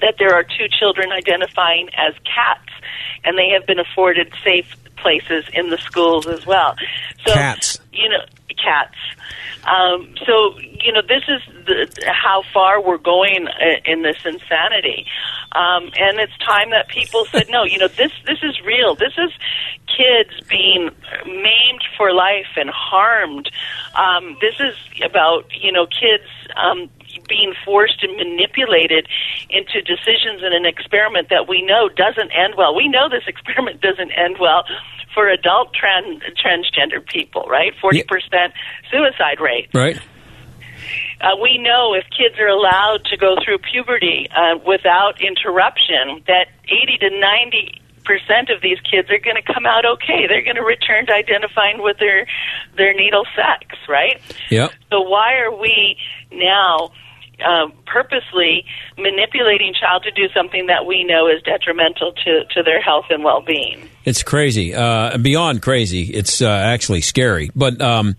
[0.00, 2.72] that there are two children identifying as cats,
[3.24, 6.76] and they have been afforded safe places in the schools as well.
[7.26, 7.80] So, Cats.
[7.92, 8.24] you know,
[8.62, 8.96] cats.
[9.64, 13.46] Um, so, you know, this is the, how far we're going
[13.84, 15.06] in this insanity.
[15.52, 18.96] Um, and it's time that people said, no, you know, this, this is real.
[18.96, 19.30] This is
[19.86, 20.90] kids being
[21.26, 23.50] maimed for life and harmed.
[23.94, 24.74] Um, this is
[25.04, 26.24] about, you know, kids,
[26.56, 26.90] um,
[27.28, 29.06] being forced and manipulated
[29.50, 32.74] into decisions in an experiment that we know doesn't end well.
[32.74, 34.64] We know this experiment doesn't end well
[35.14, 37.72] for adult trans- transgender people, right?
[37.82, 38.06] 40%
[38.90, 39.68] suicide rate.
[39.74, 40.00] Right.
[41.20, 46.48] Uh, we know if kids are allowed to go through puberty uh, without interruption, that
[46.64, 50.26] 80 to 90 percent of these kids are going to come out okay.
[50.26, 52.26] They're going to return to identifying with their
[52.76, 54.20] their natal sex, right?
[54.50, 54.72] Yep.
[54.90, 55.96] So why are we
[56.30, 56.92] now
[57.44, 58.64] uh, purposely
[58.96, 63.22] manipulating child to do something that we know is detrimental to, to their health and
[63.24, 63.88] well being?
[64.04, 66.02] It's crazy, uh, beyond crazy.
[66.04, 67.50] It's uh, actually scary.
[67.54, 68.16] But um,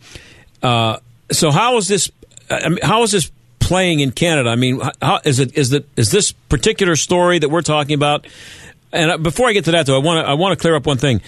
[0.62, 0.98] uh,
[1.32, 2.12] so, how is this?
[2.50, 4.50] I mean, how is this playing in Canada?
[4.50, 5.58] I mean, how is it?
[5.58, 8.28] Is that is this particular story that we're talking about?
[8.92, 10.76] And uh, before I get to that, though, I want to I want to clear
[10.76, 11.22] up one thing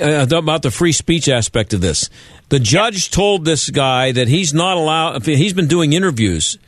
[0.00, 2.08] uh, about the free speech aspect of this.
[2.48, 5.24] The judge told this guy that he's not allowed.
[5.26, 6.58] He's been doing interviews,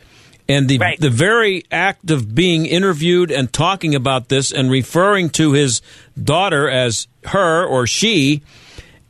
[0.49, 5.53] and the the very act of being interviewed and talking about this and referring to
[5.53, 5.81] his
[6.23, 8.43] daughter as her or she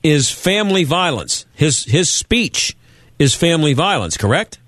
[0.03, 1.47] is family violence.
[1.55, 2.77] His his speech
[3.19, 4.17] is family violence.
[4.17, 4.59] Correct?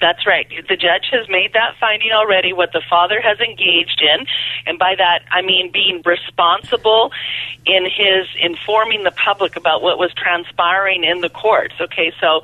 [0.00, 0.46] That's right.
[0.68, 4.26] The judge has made that finding already, what the father has engaged in.
[4.66, 7.10] And by that, I mean being responsible
[7.66, 11.74] in his informing the public about what was transpiring in the courts.
[11.80, 12.42] Okay, so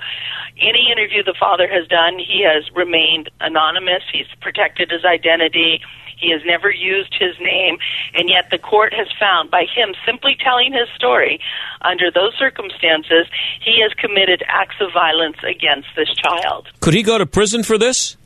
[0.59, 4.03] any interview the father has done, he has remained anonymous.
[4.13, 5.81] He's protected his identity.
[6.25, 7.77] He has never used his name,
[8.15, 11.39] and yet the court has found by him simply telling his story
[11.83, 13.27] under those circumstances,
[13.61, 16.69] he has committed acts of violence against this child.
[16.81, 18.17] Could he go to prison for this?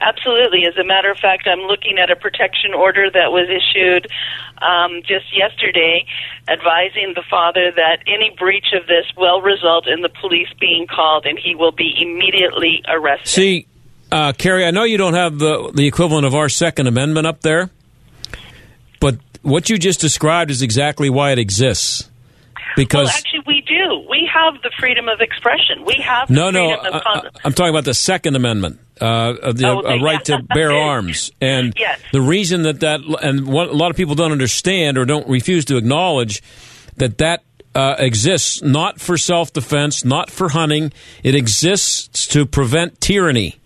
[0.00, 0.64] Absolutely.
[0.66, 4.06] As a matter of fact, I'm looking at a protection order that was issued
[4.62, 6.04] um, just yesterday
[6.48, 11.26] advising the father that any breach of this will result in the police being called
[11.26, 13.28] and he will be immediately arrested.
[13.28, 13.66] See,
[14.12, 17.40] uh, Kari, I know you don't have the the equivalent of our Second Amendment up
[17.42, 17.70] there,
[19.00, 22.08] but what you just described is exactly why it exists.
[22.76, 24.06] Because well, actually, we do.
[24.08, 25.84] We have the freedom of expression.
[25.84, 29.82] We have the no, no, I, am talking about the Second Amendment, uh, the Oh,
[29.82, 31.98] the- right to bear arms, and Yes.
[32.12, 35.64] the reason that that and what a lot of people don't understand or don't refuse
[35.66, 36.42] to acknowledge
[36.96, 37.42] that that
[37.74, 40.92] uh, exists not for self defense, not for hunting.
[41.22, 43.59] It exists to prevent tyranny.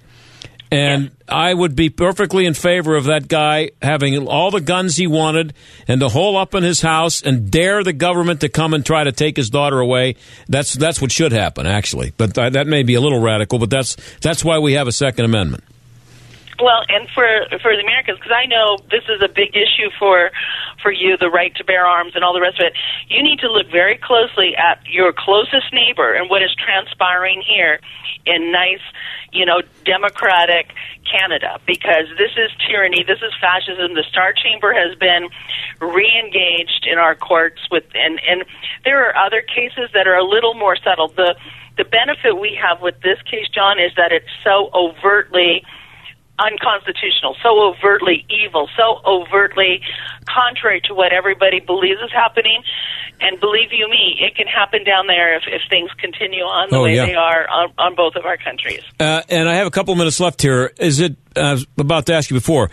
[0.75, 5.07] And I would be perfectly in favor of that guy having all the guns he
[5.07, 5.55] wanted
[5.87, 9.05] and to hole up in his house and dare the government to come and try
[9.05, 10.16] to take his daughter away.
[10.49, 12.12] That's that's what should happen, actually.
[12.16, 14.93] But th- that may be a little radical, but that's that's why we have a
[14.93, 15.62] Second Amendment.
[16.63, 17.27] Well, and for
[17.61, 20.31] for the Americans, because I know this is a big issue for
[20.83, 22.75] for you, the right to bear arms and all the rest of it.
[23.09, 27.81] You need to look very closely at your closest neighbor and what is transpiring here
[28.27, 28.81] in nice,
[29.33, 30.75] you know, democratic
[31.11, 33.95] Canada, because this is tyranny, this is fascism.
[33.95, 35.29] The Star Chamber has been
[35.81, 38.45] re-engaged in our courts with, and and
[38.85, 41.09] there are other cases that are a little more subtle.
[41.09, 41.37] The
[41.77, 45.65] the benefit we have with this case, John, is that it's so overtly
[46.39, 49.80] unconstitutional, so overtly evil, so overtly
[50.26, 52.62] contrary to what everybody believes is happening.
[53.20, 56.76] And believe you me, it can happen down there if, if things continue on the
[56.76, 57.07] Oh, way yeah.
[57.07, 58.82] they are on, on both of our countries.
[58.99, 60.72] Uh, and I have a couple minutes left here.
[60.78, 61.16] Is it?
[61.37, 62.70] I was about to ask you before.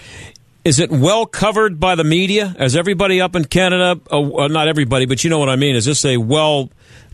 [0.64, 2.56] Is it well covered by the media?
[2.60, 4.00] Is everybody up in Canada?
[4.12, 5.76] Uh, not everybody, but you know what I mean.
[5.76, 6.70] Is this a well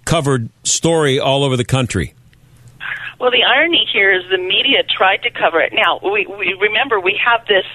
[0.05, 2.13] covered story all over the country?
[3.19, 5.73] Well, the irony here is the media tried to cover it.
[5.73, 7.65] Now, we, we remember we have this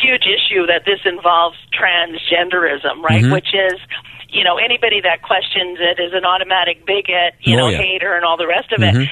[0.00, 3.24] huge issue that this involves transgenderism, right?
[3.24, 3.32] Mhm.
[3.32, 3.80] Which is,
[4.28, 7.78] you know, anybody that questions it is an automatic bigot, you Oh, know, yeah.
[7.78, 9.04] hater, and all the rest of Mhm.
[9.04, 9.10] it.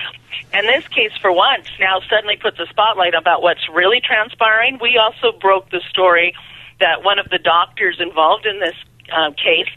[0.52, 4.78] And this case, for once, now suddenly puts a spotlight about what's really transpiring.
[4.80, 6.34] We also broke the story
[6.80, 8.76] that one of the doctors involved in this
[9.12, 9.68] uh, case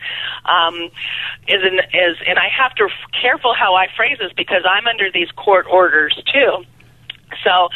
[0.46, 0.90] um,
[1.48, 2.88] is, an, is, and I have to
[3.20, 6.64] careful how I phrase this because I'm under these court orders too.
[7.48, 7.70] So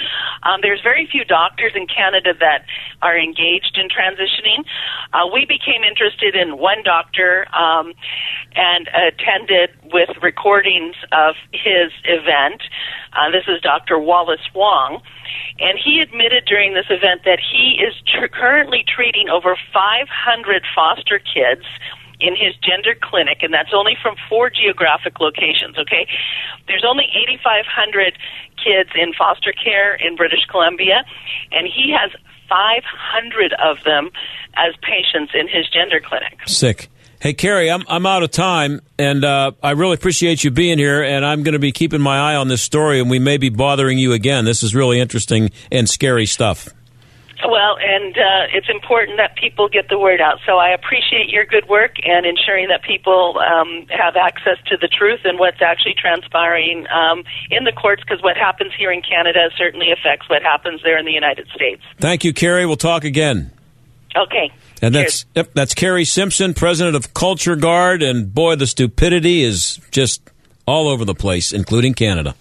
[0.43, 2.65] um, there's very few doctors in Canada that
[3.01, 4.65] are engaged in transitioning.
[5.13, 7.93] Uh, we became interested in one doctor um,
[8.55, 12.61] and attended with recordings of his event.
[13.13, 13.97] Uh, this is Dr.
[13.97, 15.01] Wallace Wong.
[15.59, 21.19] And he admitted during this event that he is tr- currently treating over 500 foster
[21.19, 21.63] kids
[22.22, 26.07] in his gender clinic, and that's only from four geographic locations, okay?
[26.67, 27.05] There's only
[27.41, 28.17] 8,500
[28.57, 31.03] kids in foster care in British Columbia,
[31.51, 32.11] and he has
[32.47, 34.09] 500 of them
[34.55, 36.39] as patients in his gender clinic.
[36.45, 36.89] Sick.
[37.22, 41.03] Hey, Kari, I'm I'm out of time, and uh, I really appreciate you being here.
[41.03, 43.49] And I'm going to be keeping my eye on this story, and we may be
[43.49, 44.43] bothering you again.
[44.43, 46.67] This is really interesting and scary stuff.
[47.47, 50.39] Well, and uh, it's important that people get the word out.
[50.45, 54.87] So I appreciate your good work and ensuring that people um, have access to the
[54.87, 59.49] truth and what's actually transpiring um, in the courts, because what happens here in Canada
[59.57, 61.81] certainly affects what happens there in the United States.
[61.97, 62.65] Thank you, Kari.
[62.65, 63.51] We'll talk again.
[64.15, 64.51] Okay.
[64.81, 69.79] And that's yep, that's Kari Simpson, president of Culture Guard, and boy, the stupidity is
[69.91, 70.21] just
[70.65, 72.35] all over the place, including Canada.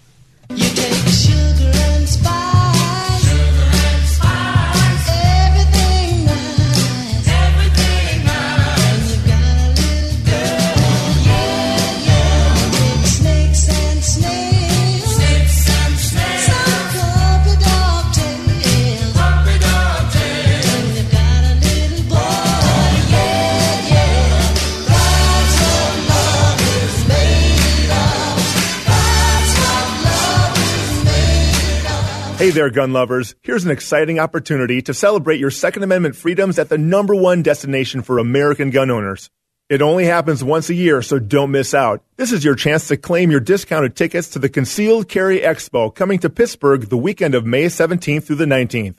[32.41, 33.35] Hey there, gun lovers.
[33.43, 38.01] Here's an exciting opportunity to celebrate your Second Amendment freedoms at the number one destination
[38.01, 39.29] for American gun owners.
[39.69, 42.03] It only happens once a year, so don't miss out.
[42.15, 46.17] This is your chance to claim your discounted tickets to the Concealed Carry Expo coming
[46.17, 48.95] to Pittsburgh the weekend of May 17th through the 19th.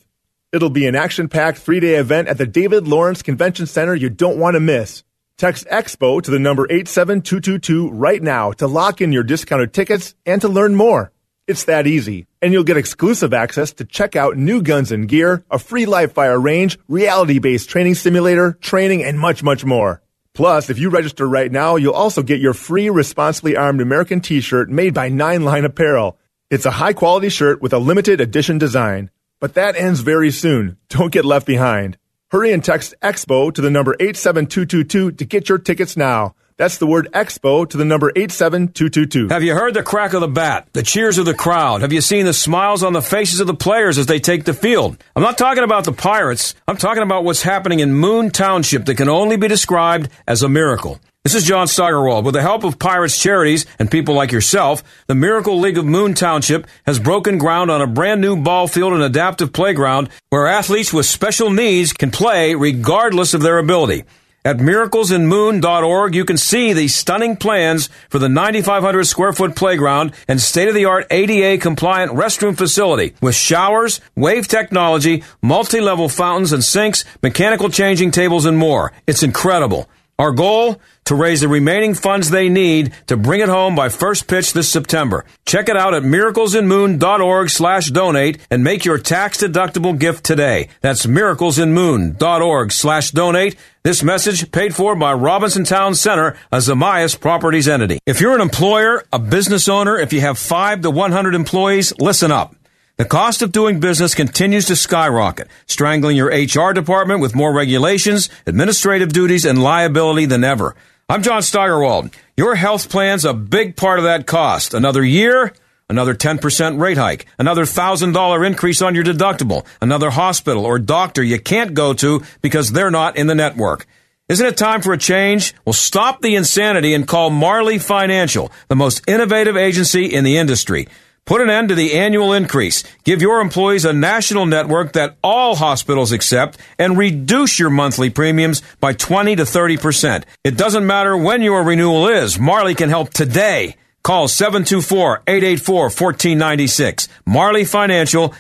[0.53, 4.09] It'll be an action packed three day event at the David Lawrence Convention Center you
[4.09, 5.03] don't want to miss.
[5.36, 10.40] Text EXPO to the number 87222 right now to lock in your discounted tickets and
[10.43, 11.11] to learn more.
[11.49, 12.28] It's that easy.
[12.40, 16.12] And you'll get exclusive access to check out new guns and gear, a free live
[16.12, 20.03] fire range, reality based training simulator, training, and much, much more.
[20.34, 24.40] Plus, if you register right now, you'll also get your free Responsibly Armed American t
[24.40, 26.16] shirt made by Nine Line Apparel.
[26.49, 29.11] It's a high quality shirt with a limited edition design.
[29.40, 30.76] But that ends very soon.
[30.88, 31.99] Don't get left behind.
[32.30, 36.36] Hurry and text EXPO to the number 87222 to get your tickets now.
[36.62, 39.30] That's the word expo to the number 87222.
[39.30, 41.80] Have you heard the crack of the bat, the cheers of the crowd?
[41.80, 44.54] Have you seen the smiles on the faces of the players as they take the
[44.54, 44.96] field?
[45.16, 46.54] I'm not talking about the Pirates.
[46.68, 50.48] I'm talking about what's happening in Moon Township that can only be described as a
[50.48, 51.00] miracle.
[51.24, 52.24] This is John Steigerwald.
[52.24, 56.14] With the help of Pirates Charities and people like yourself, the Miracle League of Moon
[56.14, 60.92] Township has broken ground on a brand new ball field and adaptive playground where athletes
[60.92, 64.04] with special needs can play regardless of their ability.
[64.45, 70.40] At miraclesinmoon.org, you can see the stunning plans for the 9,500 square foot playground and
[70.40, 76.53] state of the art ADA compliant restroom facility with showers, wave technology, multi level fountains
[76.53, 78.93] and sinks, mechanical changing tables, and more.
[79.07, 79.88] It's incredible.
[80.18, 80.80] Our goal?
[81.06, 84.68] To raise the remaining funds they need to bring it home by first pitch this
[84.68, 85.24] September.
[85.44, 90.68] Check it out at miraclesinmoon.org slash donate and make your tax deductible gift today.
[90.80, 93.56] That's miraclesinmoon.org slash donate.
[93.82, 97.98] This message paid for by Robinson Town Center, a Zamias Properties entity.
[98.06, 102.30] If you're an employer, a business owner, if you have 5 to 100 employees, listen
[102.30, 102.54] up.
[103.03, 108.28] The cost of doing business continues to skyrocket, strangling your HR department with more regulations,
[108.46, 110.76] administrative duties, and liability than ever.
[111.09, 112.14] I'm John Steigerwald.
[112.36, 114.72] Your health plan's a big part of that cost.
[114.72, 115.53] Another year,
[115.88, 121.40] another 10% rate hike, another $1,000 increase on your deductible, another hospital or doctor you
[121.40, 123.84] can't go to because they're not in the network.
[124.28, 125.57] Isn't it time for a change?
[125.64, 130.86] Well, stop the insanity and call Marley Financial, the most innovative agency in the industry.
[131.25, 132.83] Put an end to the annual increase.
[133.05, 138.61] Give your employees a national network that all hospitals accept and reduce your monthly premiums
[138.81, 140.25] by 20 to 30%.
[140.43, 142.41] It doesn't matter when your renewal is.
[142.41, 143.77] Marley can help today.
[144.03, 147.07] Call 724-884-1496.
[147.25, 148.35] Marley Financial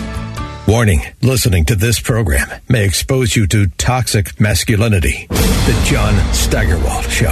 [0.65, 5.27] Warning listening to this program may expose you to toxic masculinity.
[5.27, 7.27] The John Steigerwald Show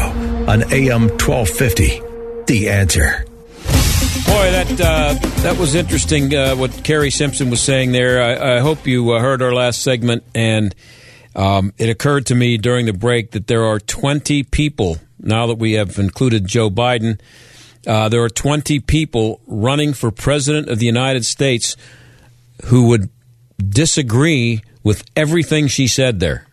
[0.50, 2.02] on AM 1250.
[2.48, 3.26] The answer.
[4.32, 6.34] Boy, that uh, that was interesting.
[6.34, 8.24] Uh, what Kari Simpson was saying there.
[8.24, 10.74] I, I hope you uh, heard our last segment, and
[11.36, 15.58] um, it occurred to me during the break that there are 20 people now that
[15.58, 17.20] we have included Joe Biden.
[17.86, 21.76] Uh, there are 20 people running for president of the United States
[22.68, 23.10] who would
[23.58, 26.48] disagree with everything she said there.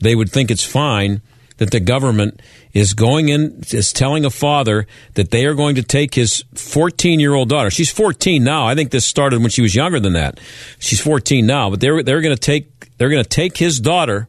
[0.00, 1.20] They would think it's fine
[1.58, 2.40] that the government
[2.72, 7.20] is going in, is telling a father that they are going to take his 14
[7.20, 7.70] year old daughter.
[7.70, 8.66] She's 14 now.
[8.66, 10.40] I think this started when she was younger than that.
[10.78, 14.28] She's 14 now, but they're, they're going to take, they're going to take his daughter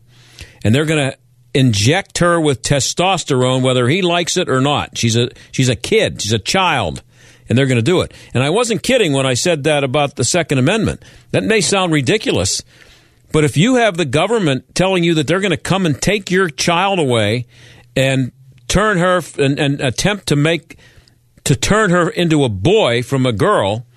[0.64, 1.18] and they're going to
[1.54, 4.98] inject her with testosterone, whether he likes it or not.
[4.98, 6.22] She's a, she's a kid.
[6.22, 7.04] She's a child
[7.50, 8.14] and they're going to do it.
[8.34, 11.04] And I wasn't kidding when I said that about the Second Amendment.
[11.32, 12.64] That may sound ridiculous,
[13.32, 16.32] but if you have the government telling you that they're going to come and take
[16.32, 17.48] your child away
[17.96, 18.32] and
[18.68, 20.78] turn her and, and attempt to make
[21.44, 23.88] to turn her into a boy from a girl,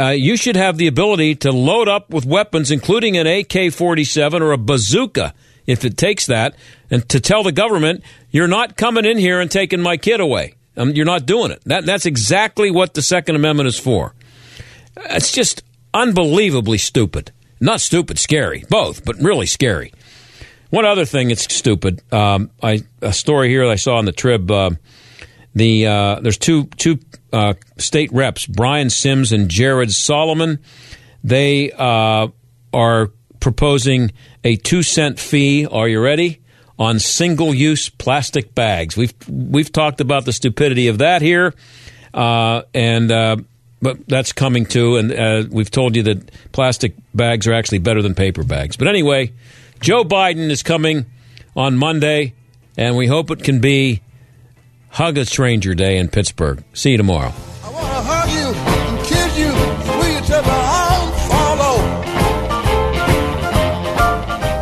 [0.00, 4.42] uh, you should have the ability to load up with weapons, including an AK 47
[4.42, 5.34] or a bazooka,
[5.66, 6.56] if it takes that,
[6.90, 10.54] and to tell the government, you're not coming in here and taking my kid away.
[10.76, 11.62] Um, you're not doing it.
[11.66, 14.14] That, that's exactly what the Second Amendment is for.
[14.96, 17.30] It's just unbelievably stupid.
[17.60, 18.64] Not stupid, scary.
[18.68, 19.92] Both, but really scary.
[20.72, 22.00] One other thing that's stupid.
[22.10, 24.50] Um, I, a story here that I saw on the Trib.
[24.50, 24.70] Uh,
[25.54, 26.98] the uh, there's two two
[27.30, 30.60] uh, state reps, Brian Sims and Jared Solomon.
[31.22, 32.28] They uh,
[32.72, 34.12] are proposing
[34.44, 35.66] a two cent fee.
[35.66, 36.40] Are you ready?
[36.78, 38.96] On single use plastic bags.
[38.96, 41.52] We've we've talked about the stupidity of that here,
[42.14, 43.36] uh, and uh,
[43.82, 44.96] but that's coming too.
[44.96, 48.78] And we've told you that plastic bags are actually better than paper bags.
[48.78, 49.32] But anyway,
[49.82, 51.06] Joe Biden is coming
[51.56, 52.34] on Monday,
[52.78, 54.00] and we hope it can be
[54.90, 56.62] Hug a Stranger Day in Pittsburgh.
[56.72, 57.32] See you tomorrow.
[57.64, 60.54] I want to hug you and kiss you, squeeze you till my
[60.86, 61.58] arms fall.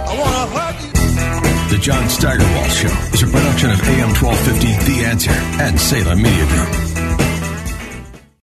[0.09, 1.77] I want to hug you.
[1.77, 6.47] The John Steigerwald Show is a production of AM 1250 The Answer and Salem Media
[6.47, 6.90] Group.